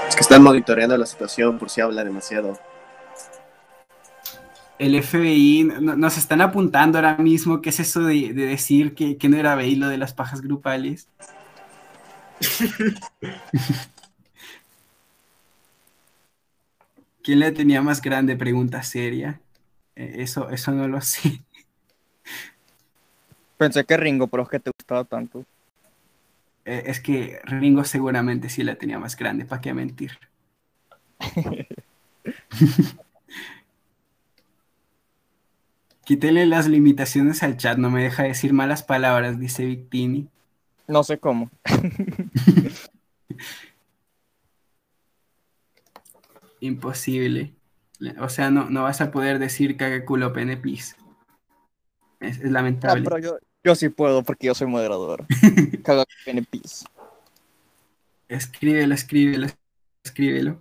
[0.08, 2.58] Es que están monitoreando la situación por si habla demasiado.
[4.78, 7.60] El FBI nos están apuntando ahora mismo.
[7.60, 11.10] ¿Qué es eso de, decir que, que, no era BI lo de las pajas grupales?
[17.24, 18.36] ¿Quién le tenía más grande?
[18.36, 19.40] Pregunta seria.
[19.96, 21.42] Eh, eso, eso no lo sé.
[23.56, 25.42] Pensé que Ringo, pero es que te gustaba tanto.
[26.66, 30.18] Eh, es que Ringo seguramente sí la tenía más grande, ¿para qué mentir?
[36.04, 40.28] Quítele las limitaciones al chat, no me deja decir malas palabras, dice Victini.
[40.86, 41.50] No sé cómo.
[46.66, 47.54] imposible.
[48.20, 50.96] O sea, no, no vas a poder decir culo pene pis.
[52.20, 53.08] Es, lamentable.
[53.10, 55.26] Ah, yo, sí puedo porque yo soy moderador.
[56.24, 56.84] pene pis.
[58.28, 59.46] Escríbelo, escríbelo,
[60.02, 60.60] escríbelo.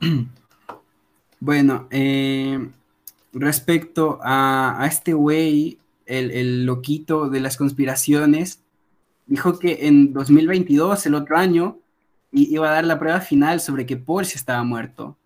[1.44, 2.70] Bueno, eh,
[3.32, 8.62] respecto a, a este güey, el, el, loquito de las conspiraciones,
[9.26, 11.81] dijo que en 2022, el otro año,
[12.32, 15.16] iba a dar la prueba final sobre que Paul sí estaba muerto.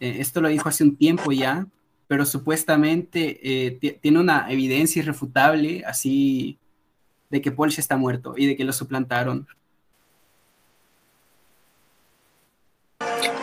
[0.00, 1.66] Eh, esto lo dijo hace un tiempo ya,
[2.06, 6.58] pero supuestamente eh, tiene una evidencia irrefutable, así
[7.28, 9.46] de que Paul está muerto y de que lo suplantaron.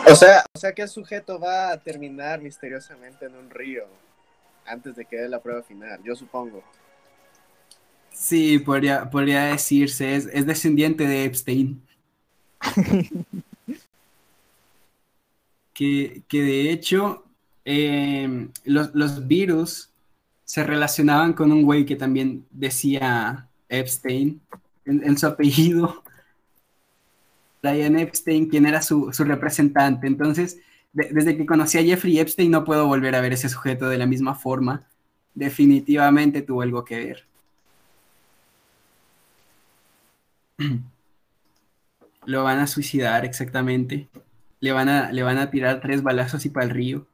[0.08, 3.84] O sea, o sea que el sujeto va a terminar misteriosamente en un río
[4.64, 6.62] antes de que dé la prueba final, yo supongo.
[8.10, 11.85] Sí, podría, podría decirse, es, es descendiente de Epstein.
[15.72, 17.24] que, que de hecho
[17.64, 19.90] eh, los, los virus
[20.44, 24.40] se relacionaban con un güey que también decía Epstein
[24.84, 26.02] en, su apellido.
[27.62, 30.06] Brian Epstein, quien era su, su representante.
[30.06, 30.58] Entonces,
[30.92, 33.98] de- desde que conocí a Jeffrey Epstein no puedo volver a ver ese sujeto de
[33.98, 34.86] la misma forma.
[35.34, 37.26] Definitivamente tuvo algo que ver.
[42.26, 44.08] Lo van a suicidar exactamente.
[44.60, 47.06] Le van a, le van a tirar tres balazos y para el río.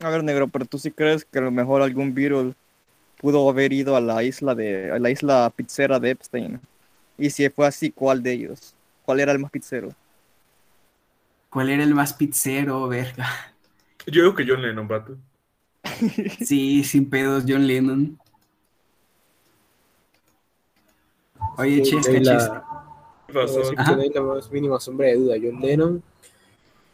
[0.00, 2.54] A ver, negro, pero tú sí crees que a lo mejor algún virus
[3.18, 6.60] pudo haber ido a la isla de a la isla pizzera de Epstein.
[7.18, 8.74] Y si fue así, ¿cuál de ellos?
[9.04, 9.90] ¿Cuál era el más pizzero?
[11.50, 13.28] ¿Cuál era el más pizzero, verga?
[14.06, 15.16] Yo digo que John Lennon, vato.
[16.40, 18.18] Sí, sin pedos, John Lennon.
[21.58, 22.66] Oye, Sí, de la- Chesca.
[23.96, 25.36] No hay la más mínima sombra de duda.
[25.42, 26.02] John Lennon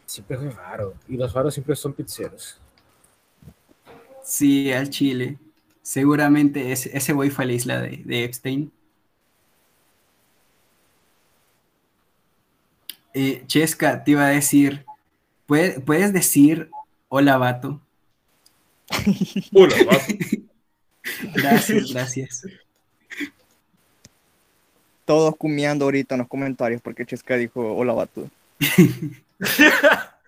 [0.05, 0.93] siempre fue raro.
[1.07, 2.59] Y los faros siempre son pizzeros.
[4.23, 5.37] Sí, al Chile.
[5.81, 8.71] Seguramente ese, ese güey fue a la isla de, de Epstein.
[13.13, 14.85] Eh, Chesca, te iba a decir,
[15.45, 16.69] ¿puede- ¿puedes decir
[17.07, 17.81] hola, vato?
[19.53, 20.13] Hola, vato.
[21.33, 22.43] Gracias, gracias.
[25.07, 28.29] Todos cumiando ahorita en los comentarios porque Chesca dijo hola vato.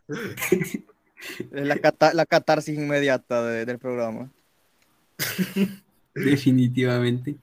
[0.07, 0.79] Es
[1.51, 4.29] la, cata- la catarsis inmediata de- del programa.
[6.15, 7.35] Definitivamente.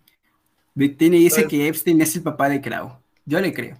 [0.74, 2.96] Victini dice Pues- que Epstein es el papá de Crow.
[3.26, 3.76] Yo le creo.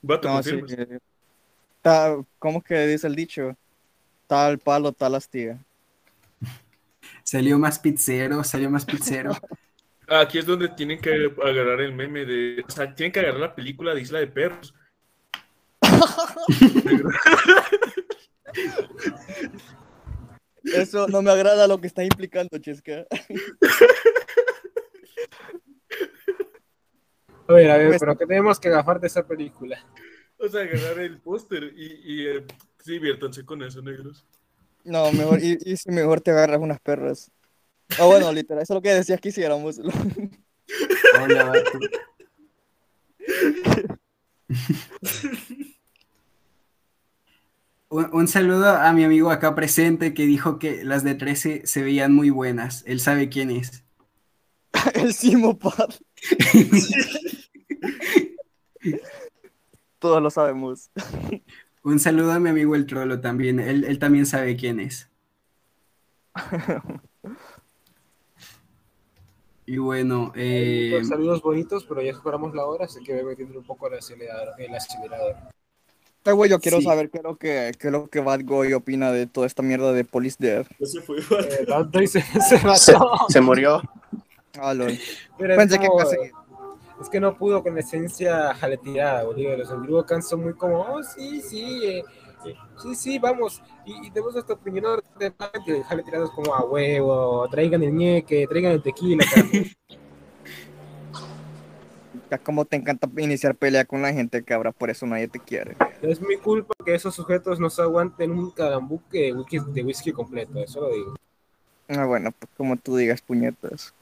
[0.00, 0.98] Vato, No, sí, eh,
[2.38, 3.56] ¿Cómo es que dice el dicho?
[4.28, 5.58] Tal palo, tal astilla.
[7.24, 9.32] Salió más pizzero, salió más pizzero.
[10.20, 12.64] Aquí es donde tienen que agarrar el meme de.
[12.66, 14.74] O sea, tienen que agarrar la película de Isla de Perros.
[20.64, 23.06] Eso no me agrada lo que está implicando, Chesca.
[27.48, 29.84] A ver, a ver, Pues- pero ¿qué tenemos que agafar de esa película?
[30.38, 32.44] O sea, agarrar el póster y, y eh,
[32.82, 34.24] sí, diviértanse con eso, negros.
[34.84, 37.30] No, mejor, y, y si mejor te agarras unas perras.
[37.98, 39.78] Ah, bueno, literal, eso es lo que decías que hiciéramos.
[39.78, 41.78] Hola, vato.
[47.88, 51.82] Un, un saludo a mi amigo acá presente que dijo que las de 13 se
[51.82, 52.82] veían muy buenas.
[52.86, 53.84] Él sabe quién es.
[54.94, 55.90] El Simopad.
[59.98, 60.90] Todos lo sabemos.
[61.82, 63.60] Un saludo a mi amigo el Trollo también.
[63.60, 65.10] Él, él también sabe quién es.
[69.64, 73.64] Y bueno, eh, Saludos bonitos, pero ya superamos la hora, así que voy metiendo un
[73.64, 74.48] poco el acelerador.
[74.58, 75.36] El acelerador.
[76.24, 76.84] Ay, güey, yo quiero Sí.
[76.84, 79.62] saber qué es lo que, qué es lo que Bad Boy opina de toda esta
[79.62, 80.68] mierda de Police Death.
[80.82, 81.18] Se fue.
[81.18, 82.76] Eh, se, se mató.
[83.28, 83.82] Se, se murió.
[84.60, 86.16] Ah, es que como- casi.
[87.00, 89.56] Es que no pudo con la esencia jaleteada, boludo.
[89.56, 92.04] Los Andrew Khan son muy como, oh, sí, sí, eh,
[92.82, 93.62] sí, sí, vamos.
[93.84, 95.32] Y, y tenemos nuestra opinión de
[95.66, 99.24] de jaleteados como a huevo, traigan el ñeque, traigan el tequila.
[102.30, 105.76] Ya como te encanta iniciar pelea con la gente, cabra, por eso nadie te quiere.
[106.00, 110.12] es mi culpa que esos sujetos no se aguanten un calambuque de whisky, de whisky
[110.12, 111.14] completo, eso lo digo.
[111.88, 113.92] Ah, bueno, pues como tú digas, puñetas.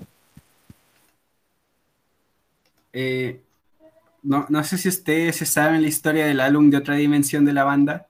[2.93, 3.41] eh,
[4.23, 7.53] no, no sé si ustedes se saben la historia del álbum de otra dimensión de
[7.53, 8.07] la banda.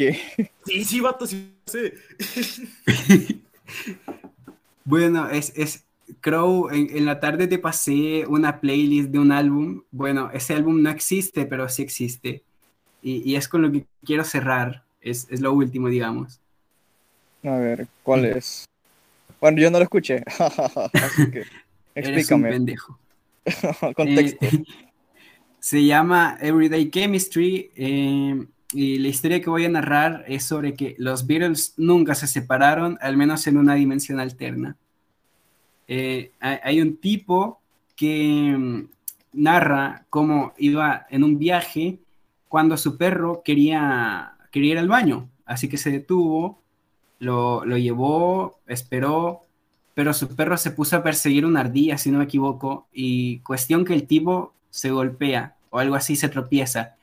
[0.00, 0.18] ¿Qué?
[0.64, 1.92] Sí, sí, vato, sí, sí.
[4.84, 5.84] Bueno, es, es
[6.22, 9.82] Crow, en, en la tarde te pasé una playlist de un álbum.
[9.90, 12.42] Bueno, ese álbum no existe, pero sí existe.
[13.02, 14.84] Y, y es con lo que quiero cerrar.
[15.02, 16.40] Es, es lo último, digamos.
[17.44, 18.64] A ver, ¿cuál es?
[19.38, 20.24] Bueno, yo no lo escuché.
[20.94, 21.44] Así que,
[21.94, 22.48] Eres un explícame.
[22.48, 22.98] pendejo.
[23.94, 24.46] Contexto.
[24.46, 24.64] Eh,
[25.58, 30.94] se llama Everyday Chemistry eh, y la historia que voy a narrar es sobre que
[30.98, 34.76] los Beatles nunca se separaron, al menos en una dimensión alterna.
[35.88, 37.60] Eh, hay, un tipo
[37.96, 38.88] que mm,
[39.32, 41.98] narra cómo iba en un viaje
[42.48, 46.62] cuando su perro quería, quería ir al baño, así que se detuvo,
[47.18, 49.46] lo, lo llevó, esperó
[50.00, 53.84] pero su perro se puso a perseguir una ardilla, si no me equivoco, y cuestión
[53.84, 56.96] que el tipo se golpea o algo así, se tropieza.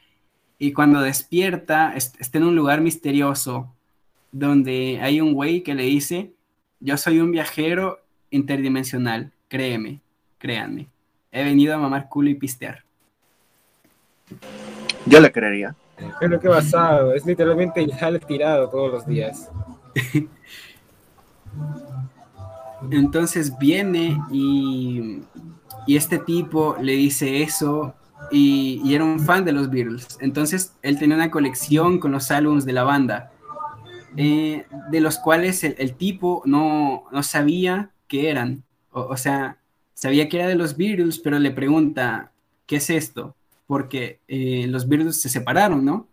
[0.59, 3.71] Y cuando despierta, está en un lugar misterioso
[4.31, 6.31] donde hay un güey que le dice,
[6.79, 7.99] yo soy un viajero
[8.29, 10.01] interdimensional, créeme,
[10.37, 10.87] créanme.
[11.31, 12.83] He venido a mamar culo y pistear.
[15.05, 15.75] Yo le creería.
[16.19, 19.49] Pero qué basado, es literalmente el tirado todos los días.
[22.91, 25.21] Entonces viene y,
[25.87, 27.95] y, este tipo le dice eso
[28.31, 30.17] y, y, era un fan de los Beatles.
[30.21, 33.31] Entonces él tenía una colección con los álbumes de la banda,
[34.15, 38.63] eh, de los cuales el, el tipo no, no, sabía qué eran.
[38.91, 39.57] O, o, sea,
[39.93, 42.31] sabía que era de los Beatles, pero le pregunta,
[42.65, 43.35] ¿qué es esto?
[43.67, 46.07] Porque eh, los Beatles se separaron, ¿no?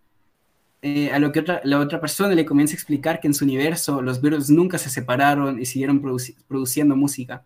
[0.82, 3.46] Eh, a lo que otra, la otra persona le comienza a explicar que en su
[3.46, 7.42] universo los Beatles nunca se separaron y siguieron produci produciendo música.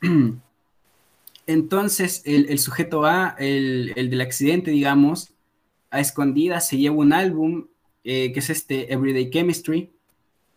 [1.46, 5.32] Entonces el, el sujeto A, el, el, del accidente, digamos,
[5.90, 7.66] a escondidas se lleva un álbum
[8.04, 9.90] eh, que es este Everyday Chemistry,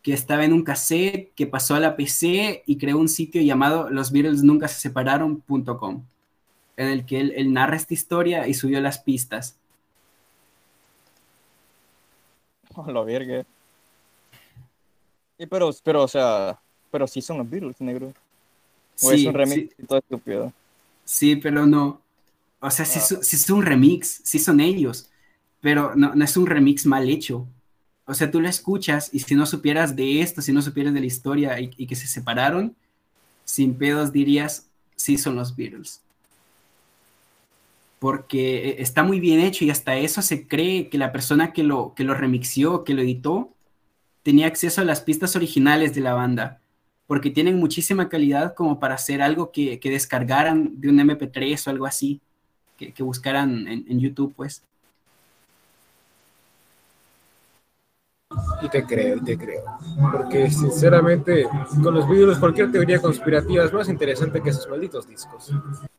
[0.02, 3.90] que estaba en un cassette, que pasó a la PC y creó un sitio llamado
[3.90, 6.04] los Beatles nunca se separaron.com,
[6.78, 9.58] en el que él, él narra esta historia y subió las pistas.
[12.88, 13.46] La verga.
[15.38, 16.60] Y pero, pero, o sea,
[16.92, 18.08] pero sí son los Beatles, negro.
[18.08, 18.14] O
[19.10, 19.86] Sí, es un remix sí.
[19.86, 20.54] todo estúpido.
[21.08, 22.04] Sí, pero no.
[22.60, 23.20] O sea, sí, Ah.
[23.22, 25.10] es un remix, sí son ellos,
[25.62, 27.48] pero no, no es un remix mal hecho.
[28.06, 31.02] O sea, tú lo escuchas y si no supieras de esto, si no supieras de
[31.02, 32.76] la historia y, y que se separaron,
[33.46, 36.02] sin pedos dirías, sí son los Beatles.
[38.00, 41.64] Porque eh, está muy bien hecho y hasta eso se cree que la persona que
[41.64, 43.54] lo, que lo remixió, que lo editó,
[44.24, 46.62] tenía acceso a las pistas originales de la banda
[47.08, 51.70] porque tienen muchísima calidad como para hacer algo que, que descargaran de un MP3 o
[51.70, 52.20] algo así,
[52.78, 54.62] que, que buscaran en, en, YouTube, pues.
[58.62, 59.64] Y te creo, y te creo.
[60.12, 61.48] Porque sinceramente,
[61.82, 65.50] con los vídeos, cualquier teoría conspirativa es más interesante que esos malditos discos.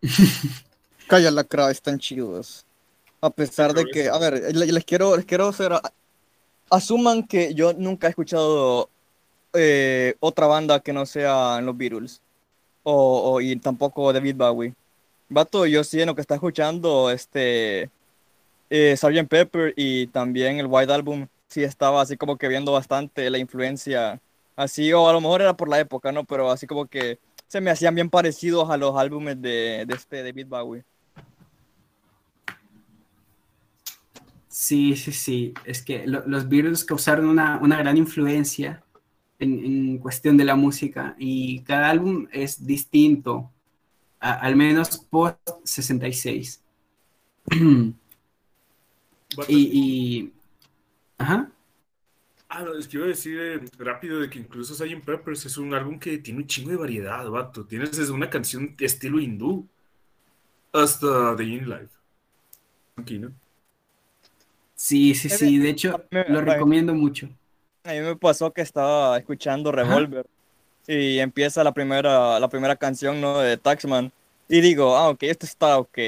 [1.09, 2.67] Calla la crowd, están chidos.
[3.23, 5.73] A pesar de que, a ver, le- les quiero, les quiero hacer.
[6.71, 8.91] Asuman que yo nunca he escuchado
[9.59, 12.23] eh, otra banda que no sea los Beatles.
[12.83, 14.75] O, y tampoco David Bowie.
[15.29, 17.91] Vato, yo sí en lo que está escuchando, este.
[18.71, 19.29] Eh, Sgt.
[19.29, 24.21] Pepper y también el White Album, sí estaba así como que viendo bastante la influencia.
[24.57, 26.25] Así, o a lo mejor era por la época, ¿no?
[26.25, 30.23] Pero así como que se me hacían bien parecidos a los álbumes de, de este
[30.23, 30.85] David Bowie.
[34.49, 35.55] Sí, sí, sí.
[35.65, 38.83] Es que lo- los Beatles causaron una, una gran influencia
[39.39, 43.51] en, en cuestión de la música y cada álbum es distinto,
[44.21, 46.63] a- al menos post 66.
[49.37, 50.33] Vato, y, y-
[51.19, 51.51] Ajá.
[52.51, 55.05] Ah, no, es que iba a decir eh, rápido de que incluso Sgt.
[55.05, 57.65] Peppers es un álbum que tiene un chingo de variedad, vato.
[57.67, 59.69] Tienes desde una canción estilo hindú
[60.73, 61.91] hasta The In Life.
[62.97, 63.33] Aquí, ¿no?
[64.75, 65.59] Sí, sí, sí.
[65.59, 67.29] De hecho, lo recomiendo mucho.
[67.89, 70.27] A mí me pasó que estaba escuchando Revolver
[70.87, 73.39] y empieza la primera, la primera canción ¿no?
[73.39, 74.13] de Taxman
[74.47, 75.99] y digo, ah, ok, esto está ok,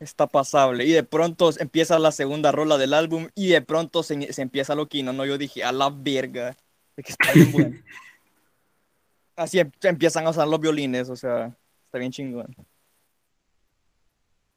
[0.00, 0.84] está pasable.
[0.84, 4.74] Y de pronto empieza la segunda rola del álbum y de pronto se, se empieza
[4.74, 5.24] loquino, ¿no?
[5.24, 6.54] Yo dije, a la verga,
[6.98, 7.76] es que está bien bueno.
[9.36, 12.54] Así em- empiezan a usar los violines, o sea, está bien chingón.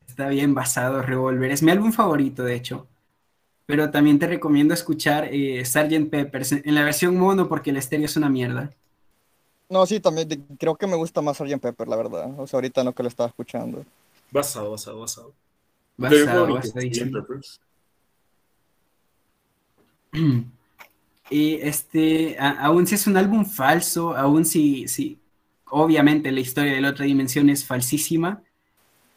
[0.05, 1.49] Está bien basado Revolver.
[1.49, 2.89] Es mi álbum favorito, de hecho.
[3.65, 6.09] Pero también te recomiendo escuchar eh, Sgt.
[6.09, 8.71] Peppers en la versión mono porque el estéreo es una mierda.
[9.69, 11.59] No, sí, también de- creo que me gusta más Sgt.
[11.61, 12.39] Pepper, la verdad.
[12.39, 13.85] O sea, ahorita no que lo estaba escuchando.
[14.31, 15.33] Basado, basado, basado.
[15.97, 16.59] Basado.
[16.73, 17.59] Peppers.
[21.29, 25.19] Y este, a- aún si es un álbum falso, aún si, si
[25.69, 28.43] obviamente la historia de la otra dimensión es falsísima,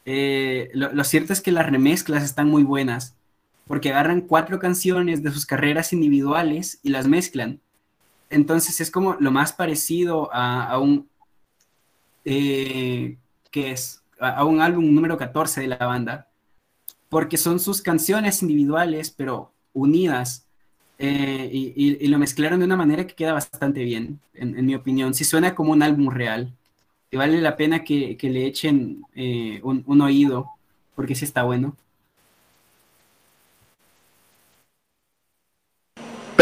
[0.05, 3.16] eh, lo, lo cierto es que las remezclas están muy buenas,
[3.67, 7.61] porque agarran cuatro canciones de sus carreras individuales y las mezclan.
[8.31, 11.11] Entonces es como lo más parecido a, a un,
[12.25, 13.19] eh,
[13.51, 14.03] que es?
[14.21, 16.29] A, a un álbum número 14 de la banda,
[17.11, 20.47] porque son sus canciones individuales, pero unidas
[20.99, 24.67] eh, y, y- y lo mezclaron de una manera que queda bastante bien, en, en
[24.67, 25.15] mi opinión.
[25.15, 26.53] Sí suena como un álbum real.
[27.11, 30.53] Y vale la pena que, que le echen eh, un, un oído,
[30.97, 31.77] porque sí está bueno.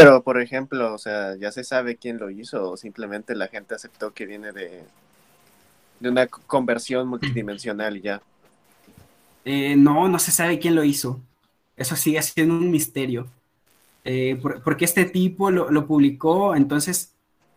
[0.04, 3.74] Pero por ejemplo, o sea, ya se sabe quién lo hizo o simplemente la gente
[3.74, 4.84] aceptó que viene de,
[5.98, 8.22] de una co- conversión multidimensional y ya.
[9.44, 11.20] Eh, no, no se sabe quién lo hizo.
[11.76, 13.28] Eso sigue siendo un misterio.
[14.04, 17.14] Eh, por- porque este tipo lo, lo publicó, entonces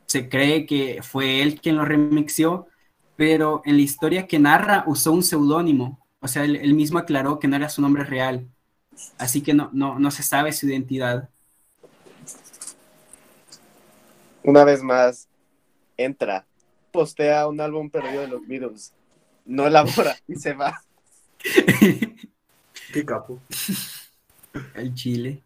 [0.08, 2.68] se cree que fue él quien lo remixió,
[3.18, 6.06] pero en la historia que narra usó un seudónimo.
[6.22, 8.48] O sea, él, él mismo aclaró que no era su nombre real.
[9.18, 11.30] Así que no, no, no se sabe su identidad.
[14.48, 15.28] Una vez más,
[15.98, 16.46] entra,
[16.94, 18.94] postea un álbum perdido de los Beatles,
[19.44, 20.82] no elabora y se va.
[22.94, 23.42] Qué capo.
[24.74, 25.44] El Chile.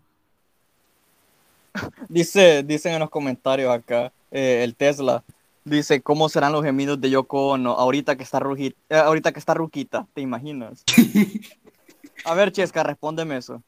[2.10, 5.24] Dice, dicen en los comentarios acá, eh, el Tesla,
[5.66, 9.40] dice, ¿cómo serán los gemidos de Yoko Ono ahorita que está, ruji- eh, ahorita que
[9.40, 10.06] está ruquita?
[10.14, 10.84] ¿Te imaginas?
[12.24, 13.64] A ver, Chesca, respóndeme eso.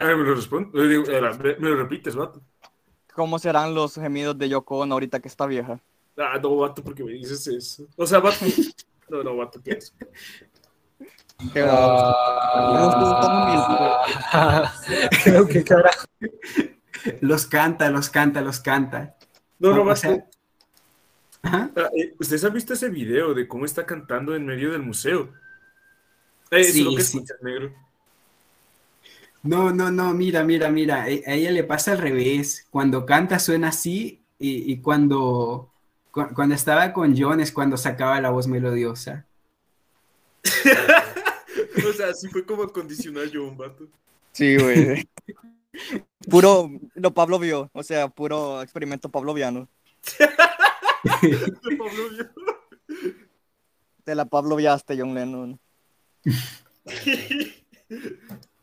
[0.00, 0.82] A ver, me lo respondo.
[0.82, 2.42] Eh, eh, me lo repites, vato.
[3.14, 5.80] ¿Cómo serán los gemidos de Yoko Ono ahorita que está vieja?
[6.16, 7.86] Ah, no, vato, porque me dices eso.
[7.96, 8.36] O sea, vato.
[9.06, 9.92] No, no, vato, ¿qué es?
[11.52, 11.60] Qué
[14.32, 14.72] Ah,
[15.24, 16.06] Creo que carajo.
[17.20, 19.14] Los canta, los canta, los canta.
[19.58, 20.00] No, no, O vato.
[20.00, 20.24] sea-.
[21.42, 25.34] Ah, eh, ¿Ustedes han visto ese video de cómo está cantando en medio del museo?
[26.50, 27.18] Eh, eso Sí, es lo que sí.
[27.18, 27.74] escuchas, negro.
[29.44, 32.66] No, no, no, mira, mira, mira, e- a ella le pasa al revés.
[32.70, 35.70] Cuando canta suena así y, y cuando,
[36.10, 39.26] cu- cuando estaba con John es cuando sacaba la voz melodiosa.
[41.88, 43.86] o sea, así fue como acondicionar yo un vato.
[44.32, 45.08] Sí, güey.
[46.30, 49.68] Puro, lo Pablo vio, o sea, puro experimento pavloviano.
[51.22, 52.30] De Pablo Vio.
[54.04, 55.60] Te la Pablo viaste, John Lennon.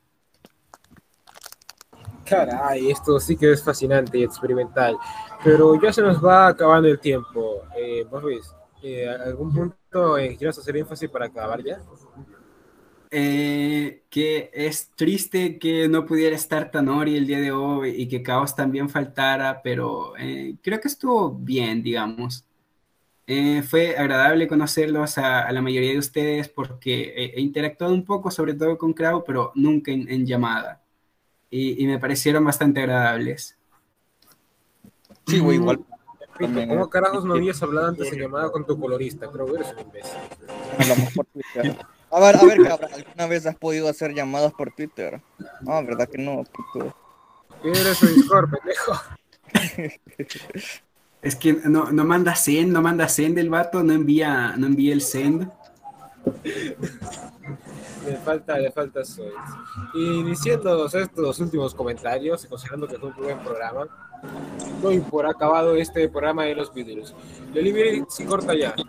[2.31, 4.97] Caray, esto sí que es fascinante y experimental.
[5.43, 7.63] Pero ya se nos va acabando el tiempo.
[7.77, 11.79] Eh, Boris, eh, ¿algún punto en que quieras hacer énfasis para acabar ya?
[13.13, 18.23] Eh, que es triste que no pudiera estar Tanori el día de hoy y que
[18.23, 22.45] Caos también faltara, pero eh, creo que estuvo bien, digamos.
[23.27, 28.31] Eh, fue agradable conocerlos a, a la mayoría de ustedes porque he, interactuado un poco,
[28.31, 30.80] sobre todo con Krau, pero nunca en, en llamada.
[31.51, 33.55] Y, y me parecieron bastante agradables.
[35.27, 35.85] Sí, güey, igual.
[36.39, 39.29] ¿Cómo carajos no habías hablado antes en llamada con tu colorista?
[39.29, 40.17] Creo que eres un imbécil.
[40.79, 41.77] Hablamos por Twitter.
[42.09, 45.21] A ver, a ver, cabrón, ¿alguna vez has podido hacer llamadas por Twitter?
[45.67, 46.43] Ah, ¿verdad que no?
[46.43, 46.95] puto?
[47.63, 48.93] Eres su Discord, pendejo.
[51.21, 54.93] Es que no, no manda send, no manda send el vato, no envía, no envía
[54.93, 55.51] el send.
[58.05, 59.23] Le falta, le falta eso.
[59.93, 63.87] Y diciendo estos últimos comentarios, y considerando que fue un buen programa,
[64.81, 67.15] doy por acabado este programa de los vídeos.
[67.53, 68.73] Delivery si corta ya.
[68.75, 68.85] No,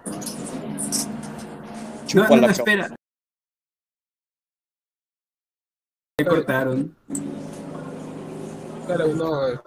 [2.06, 2.94] Chupa no, no, espera.
[6.18, 6.96] Me cortaron.
[8.86, 9.48] Cada uno.
[9.48, 9.58] eh,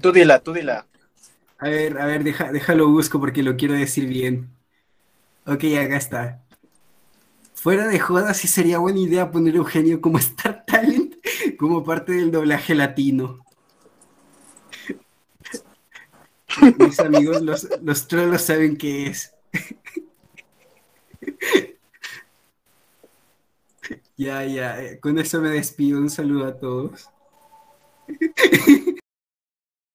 [0.00, 0.86] Tú dila, tú dila.
[1.58, 4.48] A ver, a ver, deja, déjalo busco porque lo quiero decir bien.
[5.46, 6.42] Ok, acá está.
[7.60, 11.16] Fuera de joda, sí sería buena idea poner Eugenio como Star Talent,
[11.58, 13.44] como parte del doblaje latino.
[16.78, 19.34] Mis amigos, los, los trolos saben qué es.
[24.16, 26.00] Ya, ya, eh, con eso me despido.
[26.00, 27.08] Un saludo a todos.